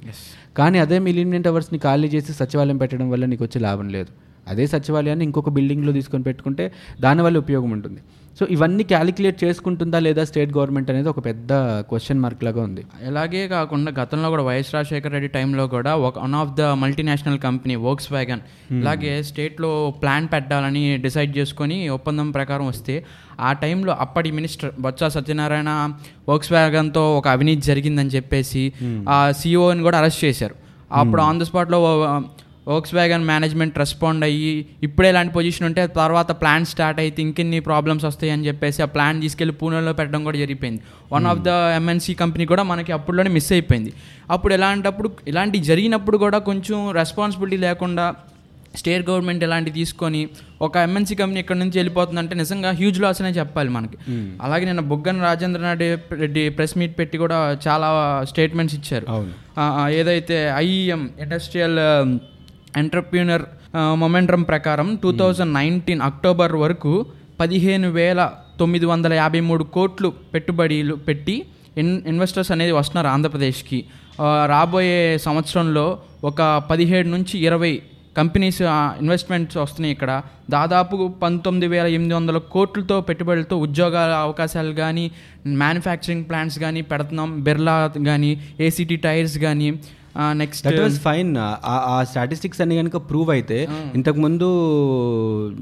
కానీ 0.58 0.78
అదే 0.78 0.98
మిలీనియం 0.98 1.42
టవర్స్ని 1.42 1.78
ఖాళీ 1.78 2.08
చేసి 2.08 2.32
సచివాలయం 2.40 2.76
పెట్టడం 2.76 3.10
వల్ల 3.10 3.24
నీకు 3.24 3.44
వచ్చే 3.44 3.60
లాభం 3.60 3.88
లేదు. 3.88 4.12
అదే 4.48 4.66
సచివాలయాన్ని 4.66 5.24
ఇంకొక 5.24 5.50
బిల్డింగ్లో 5.56 5.92
తీసుకొని 5.92 6.24
పెట్టుకుంటే 6.28 6.64
దానివల్ల 7.00 7.38
ఉపయోగం 7.38 7.70
ఉంటుంది. 7.70 8.00
సో 8.38 8.46
ఇవన్నీ 8.54 8.84
క్యాలిక్యులేట్ 8.92 9.38
చేసుకుంటుందా 9.44 9.98
లేదా 10.06 10.22
స్టేట్ 10.28 10.52
గవర్నమెంట్ 10.56 10.90
అనేది 10.92 11.08
ఒక 11.12 11.20
పెద్ద 11.26 11.52
క్వశ్చన్ 11.90 12.20
మార్క్ 12.24 12.42
లాగా 12.46 12.60
ఉంది. 12.68 12.82
ఇలాగే 13.08 13.42
కాకుండా 13.48 13.90
గతంలో 13.98 14.28
కూడా 14.34 14.44
వైఎస్ 14.48 14.70
రాజశేఖర 14.74 15.10
రెడ్డి 15.16 15.30
టైంలో 15.36 15.64
కూడా 15.74 15.92
ఒక 16.08 16.14
one 16.24 16.36
of 16.40 16.52
the 16.60 16.70
multinational 16.82 17.38
company 17.46 17.76
Volkswagen 18.12 18.42
ఇలాగే 18.80 19.12
స్టేట్లో 19.30 19.70
ప్లాన్ 20.02 20.28
పెట్టాలని 20.34 20.84
డిసైడ్ 21.06 21.32
చేసుకొని 21.38 21.78
ఒప్పందం 21.88 22.30
ప్రకారం 22.30 22.66
వస్తే 22.66 22.96
ఆ 23.40 23.52
టైంలో 23.64 23.92
అప్పటి 24.06 24.32
మినిస్టర్ 24.38 24.72
బొత్స 24.86 25.12
సత్యనారాయణ 25.16 25.70
వర్క్స్ 26.30 26.52
వ్యాగన్తో 26.52 27.04
ఒక 27.18 27.28
అవినీతి 27.28 27.62
జరిగిందని 27.70 28.14
చెప్పేసి 28.18 28.64
ఆ 29.08 29.18
సీఈఓని 29.40 29.82
కూడా 29.82 29.98
అరెస్ట్ 29.98 30.24
చేశారు. 30.24 30.56
అప్పుడు 31.00 31.22
ఆన్ 31.22 31.38
ద 31.40 31.42
స్పాట్లో 31.42 31.78
వర్క్స్ 32.70 32.92
వ్యాగన్ 32.96 33.24
మేనేజ్మెంట్ 33.30 33.76
రెస్పాండ్ 33.82 34.24
అయ్యి 34.26 34.52
ఇప్పుడే 34.86 35.08
ఇలాంటి 35.12 35.32
పొజిషన్ 35.36 35.66
ఉంటే 35.68 35.84
తర్వాత 36.00 36.30
ప్లాన్ 36.40 36.66
స్టార్ట్ 36.72 36.98
అయితే 37.04 37.20
ఇంకెన్ని 37.26 37.60
ప్రాబ్లమ్స్ 37.68 38.04
వస్తాయి 38.08 38.32
అని 38.34 38.46
చెప్పేసి 38.48 38.80
ఆ 38.86 38.88
ప్లాన్ 38.96 39.22
తీసుకెళ్ళి 39.24 39.54
పూణేలో 39.60 39.94
పెట్టడం 40.00 40.22
కూడా 40.28 40.38
జరిగిపోయింది. 40.42 40.82
One 41.14 41.26
of 41.32 41.40
the 41.48 41.54
MNC 41.78 42.14
company 42.22 42.44
కూడా 42.52 42.64
మనకి 42.72 42.92
అప్పుడులోనే 42.98 43.32
మిస్ 43.38 43.50
అయిపోయింది. 43.56 43.92
అప్పుడు 44.36 44.54
ఎలాంటప్పుడు 44.58 45.10
ఇలాంటి 45.32 45.60
జరిగినప్పుడు 45.70 46.18
కూడా 46.24 46.40
కొంచెం 46.50 46.78
రెస్పాన్సిబిలిటీ 47.00 47.60
లేకుండా 47.68 48.06
స్టేట్ 48.80 49.02
గవర్నమెంట్ 49.08 49.42
ఇలాంటివి 49.46 49.76
తీసుకొని 49.78 50.20
ఒక 50.66 50.74
ఎంఎన్సీ 50.86 51.14
కంపెనీ 51.20 51.38
ఇక్కడ 51.42 51.58
నుంచి 51.62 51.76
వెళ్ళిపోతుందంటే 51.78 52.34
నిజంగా 52.40 52.70
హ్యూజ్ 52.78 52.98
లాస్ 53.02 53.20
అనే 53.22 53.32
చెప్పాలి 53.38 53.70
మనకి. 53.76 53.96
అలాగే 54.44 54.64
నిన్న 54.68 54.82
బొగ్గన 54.92 55.20
రాజేంద్రనాథ్ 55.28 55.82
రెడ్డి 56.22 56.42
ప్రెస్ 56.58 56.74
మీట్ 56.80 56.94
పెట్టి 57.00 57.16
కూడా 57.24 57.38
చాలా 57.66 57.88
స్టేట్మెంట్స్ 58.30 58.76
ఇచ్చారు. 58.78 59.06
ఏదైతే 60.00 60.38
ఐఈఎం 60.66 61.02
ఇండస్ట్రియల్ 61.24 61.78
ఎంటర్ప్రీనర్ 62.80 63.44
మొమెంటం 64.02 64.42
ప్రకారం 64.42 64.88
టూ 65.02 65.10
థౌజండ్ 65.20 65.54
నైన్టీన్ 65.54 66.00
అక్టోబర్ 66.00 66.54
వరకు 66.64 66.92
పదిహేను 67.40 67.88
వేల 67.90 68.20
తొమ్మిది 68.60 68.86
వందల 68.86 69.12
యాభై 69.12 69.40
మూడు 69.40 69.64
కోట్లు 69.76 70.08
పెట్టుబడులు 70.34 70.94
పెట్టి 71.06 71.36
ఇన్ 71.80 72.02
ఇన్వెస్టర్స్ 72.10 72.50
అనేది 72.54 72.72
వస్తున్నారు 72.72 73.08
ఆంధ్రప్రదేశ్కి. 73.12 73.78
రాబోయే 74.52 75.18
సంవత్సరంలో 75.26 75.86
ఒక 76.24 76.40
పదిహేడు 76.70 77.08
నుంచి 77.08 77.34
ఇరవై 77.38 77.72
కంపెనీస్ 78.16 78.60
ఇన్వెస్ట్మెంట్స్ 79.02 79.56
వస్తున్నాయి 79.56 79.92
ఇక్కడ. 79.92 80.12
దాదాపు 80.50 80.96
పంతొమ్మిది 81.22 81.66
వేల 81.72 81.86
ఎనిమిది 81.86 82.14
వందల 82.14 82.38
కోట్లతో 82.54 83.00
పెట్టుబడులతో 83.00 83.56
ఉద్యోగాల 83.66 84.12
అవకాశాలు 84.26 84.72
కానీ 84.82 85.04
మ్యానుఫ్యాక్చరింగ్ 85.62 86.24
ప్లాంట్స్ 86.30 86.58
కానీ 86.58 86.82
పెడుతున్నాం. 86.90 87.30
బిర్లా 87.46 87.76
కానీ 88.06 88.30
ఏసీటీ 88.60 88.96
టైర్స్ 89.06 89.38
కానీ 89.38 89.68
నెక్స్ట్ 90.40 90.64
దట్ 90.66 90.80
వాజ్ 90.84 90.98
ఫైన్ 91.06 91.30
ఆ 91.92 91.96
స్టాటిస్టిక్స్ 92.10 92.60
అన్ని 92.64 92.76
కనుక 92.80 92.96
ప్రూవ్ 93.10 93.30
అయితే 93.36 93.58
ఇంతకుముందు 93.98 94.48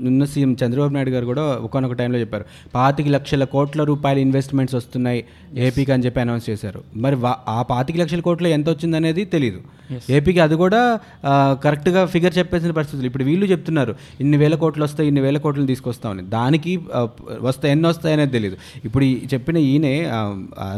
నిన్న 0.06 0.24
సీఎం 0.32 0.52
చంద్రబాబు 0.62 0.92
నాయుడు 0.96 1.12
గారు 1.16 1.26
కూడా 1.32 1.44
ఒకనొక 1.66 1.96
టైంలో 2.00 2.20
చెప్పారు. 2.24 2.44
పాతిక 2.76 3.08
లక్షల 3.16 3.44
కోట్ల 3.56 3.84
రూపాయల 3.92 4.18
ఇన్వెస్ట్మెంట్స్ 4.26 4.76
వస్తున్నాయి 4.78 5.20
ఏపీకి 5.66 5.92
అని 5.96 6.04
చెప్పి 6.06 6.20
అనౌన్స్ 6.24 6.48
చేశారు. 6.50 6.82
మరి 7.04 7.18
ఆ 7.56 7.60
పాతిక 7.72 7.96
లక్షల 8.02 8.22
కోట్లు 8.28 8.50
ఎంత 8.56 8.68
వచ్చింది 8.74 8.98
అనేది 9.00 9.24
తెలియదు 9.36 9.60
ఏపీకి 10.16 10.40
అది 10.44 10.56
కూడా 10.62 10.80
కరెక్ట్గా 11.64 12.00
ఫిగర్ 12.12 12.34
చెప్పేసిన 12.38 12.72
పరిస్థితులు. 12.76 13.06
ఇప్పుడు 13.10 13.24
వీళ్ళు 13.28 13.46
చెప్తున్నారు 13.52 13.92
ఇన్ని 14.22 14.36
వేల 14.42 14.54
కోట్లు 14.62 14.82
వస్తాయి 14.84 15.08
ఇన్ని 15.10 15.22
వేల 15.24 15.38
కోట్లు 15.44 15.64
తీసుకొస్తామని 15.70 16.22
దానికి 16.34 16.72
వస్తాయి 17.48 17.70
ఎన్ని 17.76 17.86
వస్తాయి 17.88 18.14
అనేది 18.16 18.32
తెలియదు 18.36 18.56
ఇప్పుడు 18.86 19.04
ఈ 19.04 19.12
చెప్పిన 19.32 19.56
ఈయనే 19.70 19.94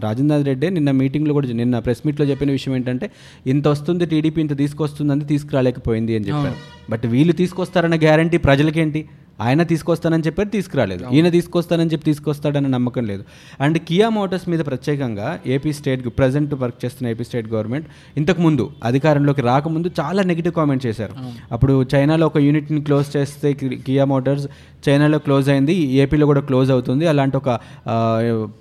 రాజేంద్ర 0.06 0.38
రెడ్డి 0.50 0.70
నిన్న 0.76 0.90
మీటింగ్లో 1.02 1.34
కూడా 1.38 1.48
నిన్న 1.62 1.78
ప్రెస్ 1.86 2.02
మీట్లో 2.06 2.26
చెప్పిన 2.30 2.50
విషయం 2.58 2.74
ఏంటంటే 2.78 3.08
ఇంత 3.52 3.61
వస్తుంది 3.68 4.06
టీడీపీ 4.06 4.40
ఇంత 4.40 4.58
తీసుకొస్తుందని 4.58 5.24
తీసుకురాలేకపోయింది 5.24 6.16
అని 6.16 6.24
చెప్పారు. 6.24 6.54
బట్ 6.90 7.06
వీళ్ళు 7.06 7.32
తీసుకొస్తారన్న 7.32 7.94
గ్యారంటీ 7.94 8.36
ప్రజలకేంటి? 8.36 9.08
ఆయన 9.40 9.62
తీసుకొస్తానని 9.62 10.22
చెప్పారు 10.22 10.48
తీసుకురాలేదు. 10.48 11.04
ఈయన 11.12 11.28
తీసుకొస్తానని 11.28 11.90
చెప్పి 11.90 12.04
తీసుకొస్తాడన్న 12.04 12.66
నమ్మకం 12.66 13.06
లేదు. 13.06 13.24
అండ్ 13.60 13.78
కియా 13.78 14.08
మోటార్స్ 14.08 14.48
మీద 14.48 14.60
ప్రత్యేకంగా 14.60 15.40
ఏపీ 15.46 15.72
స్టేట్ 15.72 16.08
ప్రజెంట్ 16.08 16.54
వర్క్ 16.54 16.84
చేస్తున్న 16.84 17.10
ఏపీ 17.10 17.24
స్టేట్ 17.24 17.48
గవర్నమెంట్ 17.48 17.86
ఇంతకు 18.16 18.40
ముందు 18.40 18.70
అధికారంలోకి 18.84 19.42
రాకముందు 19.42 19.90
చాలా 20.00 20.22
నెగిటివ్ 20.22 20.54
కామెంట్ 20.54 20.86
చేశారు. 20.86 21.14
అప్పుడు 21.52 21.86
చైనాలో 21.94 22.26
ఒక 22.26 22.38
యూనిట్ని 22.38 22.80
క్లోజ్ 22.80 23.16
చేస్తే 23.16 23.52
కియా 23.52 24.04
మోటార్స్ 24.04 24.48
చైనాలో 24.88 25.18
క్లోజ్ 25.26 25.48
అయింది 25.54 25.74
ఏపీలో 26.02 26.26
కూడా 26.30 26.42
క్లోజ్ 26.48 26.70
అవుతుంది. 26.76 27.04
అలాంటి 27.12 27.36
ఒక 27.40 27.50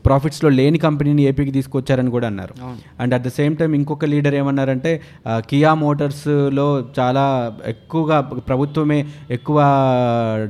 ప్రాఫిట్స్లో 0.06 0.50
లేని 0.60 0.80
కంపెనీని 0.86 1.24
ఏపీకి 1.30 1.52
తీసుకొచ్చారని 1.58 2.12
కూడా 2.16 2.28
అన్నారు. 2.32 2.54
And 3.02 3.14
at 3.18 3.24
the 3.28 3.32
same 3.40 3.56
time 3.62 3.74
ఇంకొక 3.80 4.06
లీడర్ 4.14 4.36
ఏమన్నారంటే 4.42 4.92
కియా 5.50 5.74
మోటార్స్లో 5.84 6.68
చాలా 7.00 7.26
ఎక్కువగా 7.74 8.20
ప్రభుత్వమే 8.50 9.00
ఎక్కువ 9.38 9.58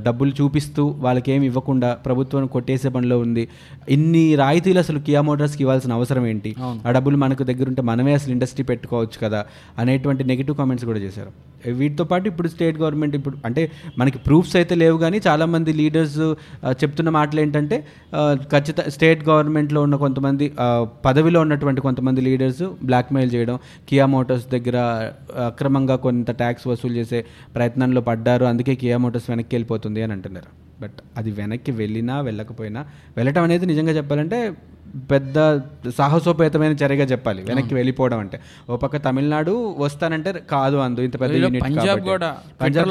డబ్బులు 0.08 0.34
చూపిస్తూ 0.42 0.86
వాళ్ళకి 1.06 1.32
ఏమి 1.32 1.46
ఇవ్వకుండా 1.52 1.92
ప్రభుత్వం 2.08 2.48
కొట్టేసే 2.56 2.90
పనిలో 2.98 3.20
ఉంది. 3.26 3.46
ఇన్ని 3.90 4.26
రాయితీలు 4.44 4.80
అసలు 4.86 5.00
కియా 5.08 5.22
మోటార్స్కి 5.30 5.64
ఇవ్వాల్సిన 5.64 5.94
అవసరం 6.00 6.26
ఏంటి? 6.34 6.54
ఆ 6.88 6.92
డబ్బులు 6.98 7.18
మనకు 7.26 7.44
దగ్గర 7.52 7.68
ఉంటే 7.74 7.82
మనమే 7.92 8.14
అసలు 8.20 8.32
ఇండస్ట్రీ 8.32 8.66
పెట్టుకోవచ్చు 8.72 9.20
కదా 9.24 9.42
అనేటువంటి 9.80 10.24
నెగిటివ్ 10.32 10.58
కామెంట్స్ 10.58 10.86
కూడా 10.92 11.00
చేశారు. 11.00 11.32
వీటితో 11.80 12.04
పాటు 12.04 12.26
ఇప్పుడు 12.28 12.48
స్టేట్ 12.48 12.78
గవర్నమెంట్ 12.78 13.16
ఇప్పుడు 13.16 13.38
అంటే 13.46 13.72
మనకి 13.98 14.18
ప్రూఫ్స్ 14.18 14.56
అయితే 14.56 14.76
లేవు 14.76 14.98
కానీ 14.98 15.18
చాలామంది 15.28 15.72
లీడర్స్ 15.74 16.20
చెప్తున్న 16.82 17.10
మాటలు 17.10 17.42
ఏంటంటే 17.42 17.80
ఖచ్చితంగా 18.50 18.70
ఖచ్చిత 18.72 18.90
స్టేట్ 18.90 19.22
గవర్నమెంట్లో 19.30 19.80
ఉన్న 19.82 19.96
కొంతమంది 19.96 20.46
పదవిలో 21.06 21.40
ఉన్నటువంటి 21.42 21.82
కొంతమంది 21.82 22.22
లీడర్స్ 22.22 22.64
బ్లాక్మెయిల్ 22.86 23.32
చేయడం 23.36 23.56
కియా 23.90 24.06
మోటార్స్ 24.06 24.48
దగ్గర 24.48 24.78
అక్రమంగా 25.52 25.96
కొంత 25.96 26.32
ట్యాక్స్ 26.32 26.68
వసూలు 26.68 26.94
చేసే 26.94 27.22
ప్రయత్నంలో 27.56 28.02
పడ్డారు 28.02 28.46
అందుకే 28.46 28.76
కియా 28.76 28.98
మోటార్స్ 28.98 29.30
వెనక్కి 29.30 29.56
వెళ్ళిపోతుంది 29.56 30.02
అని 30.04 30.14
అంటున్నారు. 30.14 30.71
బట్ 30.82 31.00
అది 31.18 31.32
వెనక్కి 31.32 31.72
వెళ్ళినా 31.74 32.22
వెళ్ళకపోయినా 32.22 32.84
వెళ్ళటం 33.18 33.44
అనేది 33.44 33.66
నిజంగా 33.66 33.92
చెప్పాలంటే 33.92 34.40
పెద్ద 35.12 35.38
సాహసోపేతమైన 35.98 36.74
చర్యగా 36.74 37.06
చెప్పాలి. 37.06 37.42
వెనక్కి 37.44 37.74
వెళ్ళిపోవడం 37.74 38.20
అంటే. 38.20 38.38
ఓ 38.70 38.76
పక్క 38.76 38.98
తమిళనాడు 38.98 39.54
వస్తానంటే 39.78 40.32
కాదు 40.50 40.78
అందు 40.78 41.02
ఇంత 41.02 41.16
పెద్ద 41.22 41.32
పంజాబ్. 41.66 42.02
కూడా 42.06 42.30
పంజాబ్ 42.62 42.90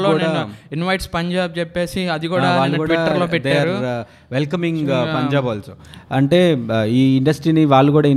ఇన్వైట్స్ 0.71 1.09
పంజాబ్ 1.13 1.59
చెప్పేసి 1.59 2.01
అది 2.07 2.27
కూడా 2.27 2.47
ట్విట్టర్లో 2.87 3.27
పెట్టారు. 3.35 3.75
వెల్కమింగ్ 4.31 4.81
పంజాబ్ 5.15 5.47
ఆల్సో 5.47 5.73
అంటే 6.11 6.39
ఆ, 6.71 6.79
ఈ 6.93 7.17
ఇండస్ట్రీని 7.17 7.65
వాళ్ళు 7.65 7.91
కూడా 7.91 8.09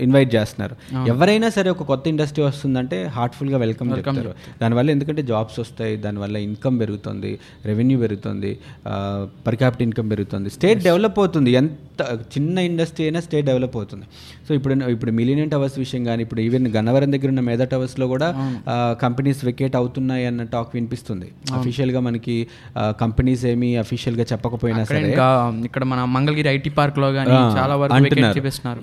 ఇన్వైట్ 0.00 0.34
చేస్తున్నారు. 0.34 0.74
ఎవరైనా 1.06 1.50
సరే 1.50 1.70
ఒక 1.70 1.82
కొత్త 1.82 2.08
ఇండస్ట్రీ 2.08 2.44
వస్తుందంటే 2.44 2.98
హార్ట్ఫుల్గా 3.12 3.58
వెల్కమ్ 3.58 3.88
చెప్తారు. 3.98 4.32
దానివల్ల 4.62 4.90
ఎందుకంటే 4.90 5.22
జాబ్స్ 5.24 5.60
వస్తాయి 5.60 5.96
దానివల్ల 5.98 6.36
ఇన్కమ్ 6.46 6.80
పెరుగుతుంది 6.80 7.32
రెవెన్యూ 7.64 7.98
పెరుగుతుంది 7.98 8.52
పర్ 9.46 9.56
క్యాపిటల్ 9.62 9.84
ఇన్కమ్ 9.88 10.08
పెరుగుతుంది. 10.12 10.48
స్టేట్ 10.56 10.80
డెవలప్ 10.88 11.18
అవుతుంది. 11.22 11.50
ఎంత 11.60 12.02
చిన్న 12.34 12.56
ఇండస్ట్రీ 12.68 13.02
అయినా 13.06 13.20
స్టేట్ 13.26 13.46
డెవలప్ 13.50 13.76
అవుతుంది. 13.80 14.06
సో 14.46 14.50
ఇప్పుడు 14.58 14.74
ఇప్పుడు 14.94 15.12
మిలీనియం 15.18 15.48
టవర్స్ 15.54 15.78
విషయం 15.84 16.02
కానీ 16.10 16.22
ఇప్పుడు 16.26 16.40
ఈవెన్ 16.46 16.68
గన్నవరం 16.76 17.10
దగ్గర 17.14 17.30
ఉన్న 17.34 17.44
మేధా 17.48 17.66
టవర్స్లో 17.72 18.08
కూడా 18.14 18.28
కంపెనీస్ 19.04 19.40
వెకేట్ 19.48 19.76
అవుతున్నాయి 19.80 20.26
అన్న 20.30 20.42
టాక్ 20.54 20.70
వినిపిస్తుంది. 20.78 21.28
అఫీషియల్గా 21.58 22.02
మనకి 22.08 22.36
కంపెనీస్ 23.04 23.44
ఏమి 23.52 23.70
అఫీషియల్గా 23.84 24.26
చెప్పకపోయినా 24.32 24.84
సరే 24.90 25.02
ఇంకా 25.10 25.28
ఇక్కడ 25.70 25.84
మన 25.92 26.00
మంగళగిరి 26.16 26.50
ఐటీ 26.56 26.72
పార్క్లో 26.78 27.10
కానీ 27.18 27.38
చాలా 27.58 27.76
వరకు 27.82 27.98
అంటున్నారు. 28.00 28.80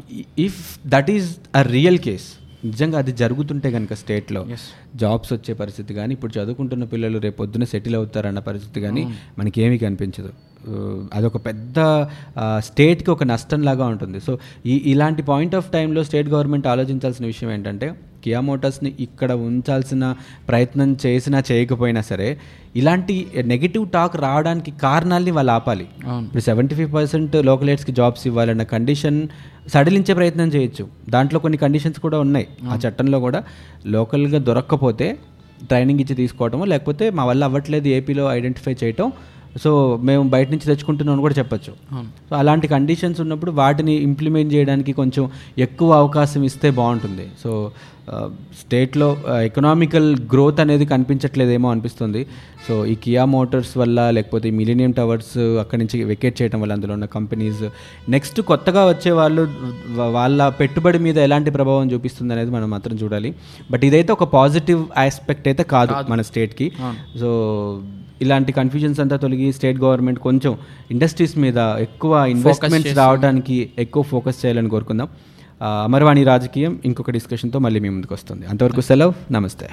If 0.48 0.62
that 0.96 1.12
is 1.18 1.30
a 1.62 1.64
real 1.76 2.02
case 2.08 2.28
నిజంగా 2.66 2.98
అది 2.98 3.12
జరుగుతుంటే 3.12 3.72
కనుక 3.72 3.94
స్టేట్లో 3.94 4.48
జాబ్స్ 4.96 5.34
వచ్చే 5.34 5.54
పరిస్థితి 5.54 5.94
కానీ 5.94 6.14
ఇప్పుడు 6.14 6.40
చదువుకుంటున్న 6.40 6.84
పిల్లలు 6.84 7.20
రేపు 7.20 7.38
పొద్దున 7.38 7.64
సెటిల్ 7.64 7.96
అవుతారన్న 7.96 8.40
పరిస్థితి 8.40 8.82
కానీ 8.82 9.14
మనకి 9.40 9.62
ఏమీ 9.62 9.78
కనిపించదు. 9.78 10.34
అదొక 11.14 11.46
పెద్ద 11.46 12.08
స్టేట్కి 12.58 13.12
ఒక 13.12 13.24
నష్టం 13.24 13.62
లాగా 13.62 13.86
ఉంటుంది. 13.86 14.20
సో 14.20 14.40
ఈ 14.66 14.84
ఇలాంటి 14.86 15.22
పాయింట్ 15.24 15.56
ఆఫ్ 15.56 15.72
టైంలో 15.72 16.04
స్టేట్ 16.04 16.28
గవర్నమెంట్ 16.28 16.68
ఆలోచించాల్సిన 16.68 17.26
విషయం 17.26 17.52
ఏంటంటే 17.52 17.96
కియా 18.24 18.40
మోటార్స్ని 18.50 18.92
ఇక్కడ 19.06 19.32
ఉంచాల్సిన 19.48 20.04
ప్రయత్నం 20.50 20.90
చేసినా 21.06 21.40
చేయకపోయినా 21.52 22.02
సరే 22.10 22.30
ఇలాంటి 22.80 23.16
నెగిటివ్ 23.54 23.86
టాక్ 23.96 24.16
రావడానికి 24.26 24.72
కారణాలని 24.86 25.32
వాళ్ళు 25.38 25.52
ఆపాలి. 25.58 25.88
ఇప్పుడు 26.26 26.44
సెవెంటీ 26.50 26.76
ఫైవ్ 26.80 26.92
పర్సెంట్ 26.98 27.36
లోకలైట్స్కి 27.50 27.96
జాబ్స్ 28.00 28.26
ఇవ్వాలన్న 28.32 28.66
కండిషన్ 28.74 29.20
సడలించే 29.74 30.14
ప్రయత్నం 30.20 30.52
చేయొచ్చు. 30.56 30.86
దాంట్లో 31.16 31.40
కొన్ని 31.46 31.58
కండిషన్స్ 31.64 32.00
కూడా 32.06 32.20
ఉన్నాయి. 32.26 32.48
ఆ 32.72 32.78
చట్టంలో 32.84 33.20
కూడా 33.26 33.42
లోకల్గా 33.96 34.42
దొరక్కపోతే 34.50 35.10
ట్రైనింగ్ 35.72 36.02
ఇచ్చి 36.04 36.16
తీసుకోవటము 36.22 36.66
లేకపోతే 36.74 37.06
మా 37.18 37.24
వల్ల 37.30 37.44
అవ్వట్లేదు 37.50 37.88
ఏపీలో 37.98 38.26
ఐడెంటిఫై 38.38 38.76
చేయటం 38.84 39.10
సో 39.64 39.72
మేము 40.08 40.24
బయట 40.34 40.48
నుంచి 40.52 40.68
తెచ్చుకుంటున్నాం 40.70 41.20
కూడా 41.26 41.36
చెప్పొచ్చు. 41.38 41.72
సో 42.30 42.34
అలాంటి 42.40 42.68
కండిషన్స్ 42.74 43.20
ఉన్నప్పుడు 43.24 43.52
వాటిని 43.60 43.94
ఇంప్లిమెంట్ 44.08 44.52
చేయడానికి 44.54 44.92
కొంచెం 45.00 45.24
ఎక్కువ 45.66 45.90
అవకాశం 46.02 46.42
ఇస్తే 46.50 46.70
బాగుంటుంది. 46.80 47.26
సో 47.44 47.52
స్టేట్లో 48.60 49.08
ఎకనామికల్ 49.50 50.08
గ్రోత్ 50.34 50.60
అనేది 50.64 50.86
కనిపించట్లేదేమో 50.94 51.68
అనిపిస్తుంది. 51.74 52.22
సో 52.66 52.74
ఈ 52.92 52.96
కియా 53.04 53.24
మోటార్స్ 53.34 53.74
వల్ల 53.82 54.00
లేకపోతే 54.18 54.48
మిలీనియం 54.60 54.92
టవర్స్ 55.00 55.38
అక్కడి 55.64 55.80
నుంచి 55.82 55.98
వెకేట్ 56.12 56.36
చేయడం 56.40 56.60
వల్ల 56.64 56.74
అందులో 56.78 56.94
ఉన్న 56.98 57.08
కంపెనీస్ 57.18 57.64
నెక్స్ట్ 58.16 58.42
కొత్తగా 58.52 58.84
వచ్చే 58.92 59.14
వాళ్ళు 59.20 59.44
వాళ్ళ 60.18 60.50
పెట్టుబడి 60.60 61.02
మీద 61.08 61.18
ఎలాంటి 61.28 61.54
ప్రభావం 61.58 61.88
చూపిస్తుంది 61.94 62.34
అనేది 62.38 62.54
మనం 62.58 62.70
మాత్రం 62.76 62.98
చూడాలి. 63.04 63.32
బట్ 63.72 63.86
ఇదైతే 63.90 64.14
ఒక 64.18 64.28
పాజిటివ్ 64.38 64.84
ఆస్పెక్ట్ 65.06 65.48
అయితే 65.52 65.66
కాదు 65.76 65.96
మన 66.12 66.22
స్టేట్కి. 66.32 66.70
సో 67.22 67.30
ఇలాంటి 68.26 68.52
కన్ఫ్యూజన్స్ 68.60 69.00
అంతా 69.02 69.18
తొలగి 69.24 69.50
స్టేట్ 69.58 69.78
గవర్నమెంట్ 69.84 70.20
కొంచెం 70.28 70.54
ఇండస్ట్రీస్ 70.94 71.36
మీద 71.44 71.60
ఎక్కువ 71.88 72.14
ఇన్వెస్ట్మెంట్స్ 72.36 72.96
రావడానికి 73.02 73.58
ఎక్కువ 73.84 74.04
ఫోకస్ 74.14 74.40
చేయాలని 74.42 74.72
కోరుకుందాం. 74.76 75.10
అమర్వాణి 75.62 76.24
రాజకీయం 76.24 76.80
ఇంకొక 76.86 77.12
డిస్కషన్తో 77.12 77.60
మళ్ళీ 77.60 77.80
మీ 77.80 77.90
ముందుకు 77.90 78.14
వస్తుంది. 78.14 78.46
అంతవరకు 78.46 78.82
సెలవు. 78.82 79.14
నమస్తే. 79.32 79.70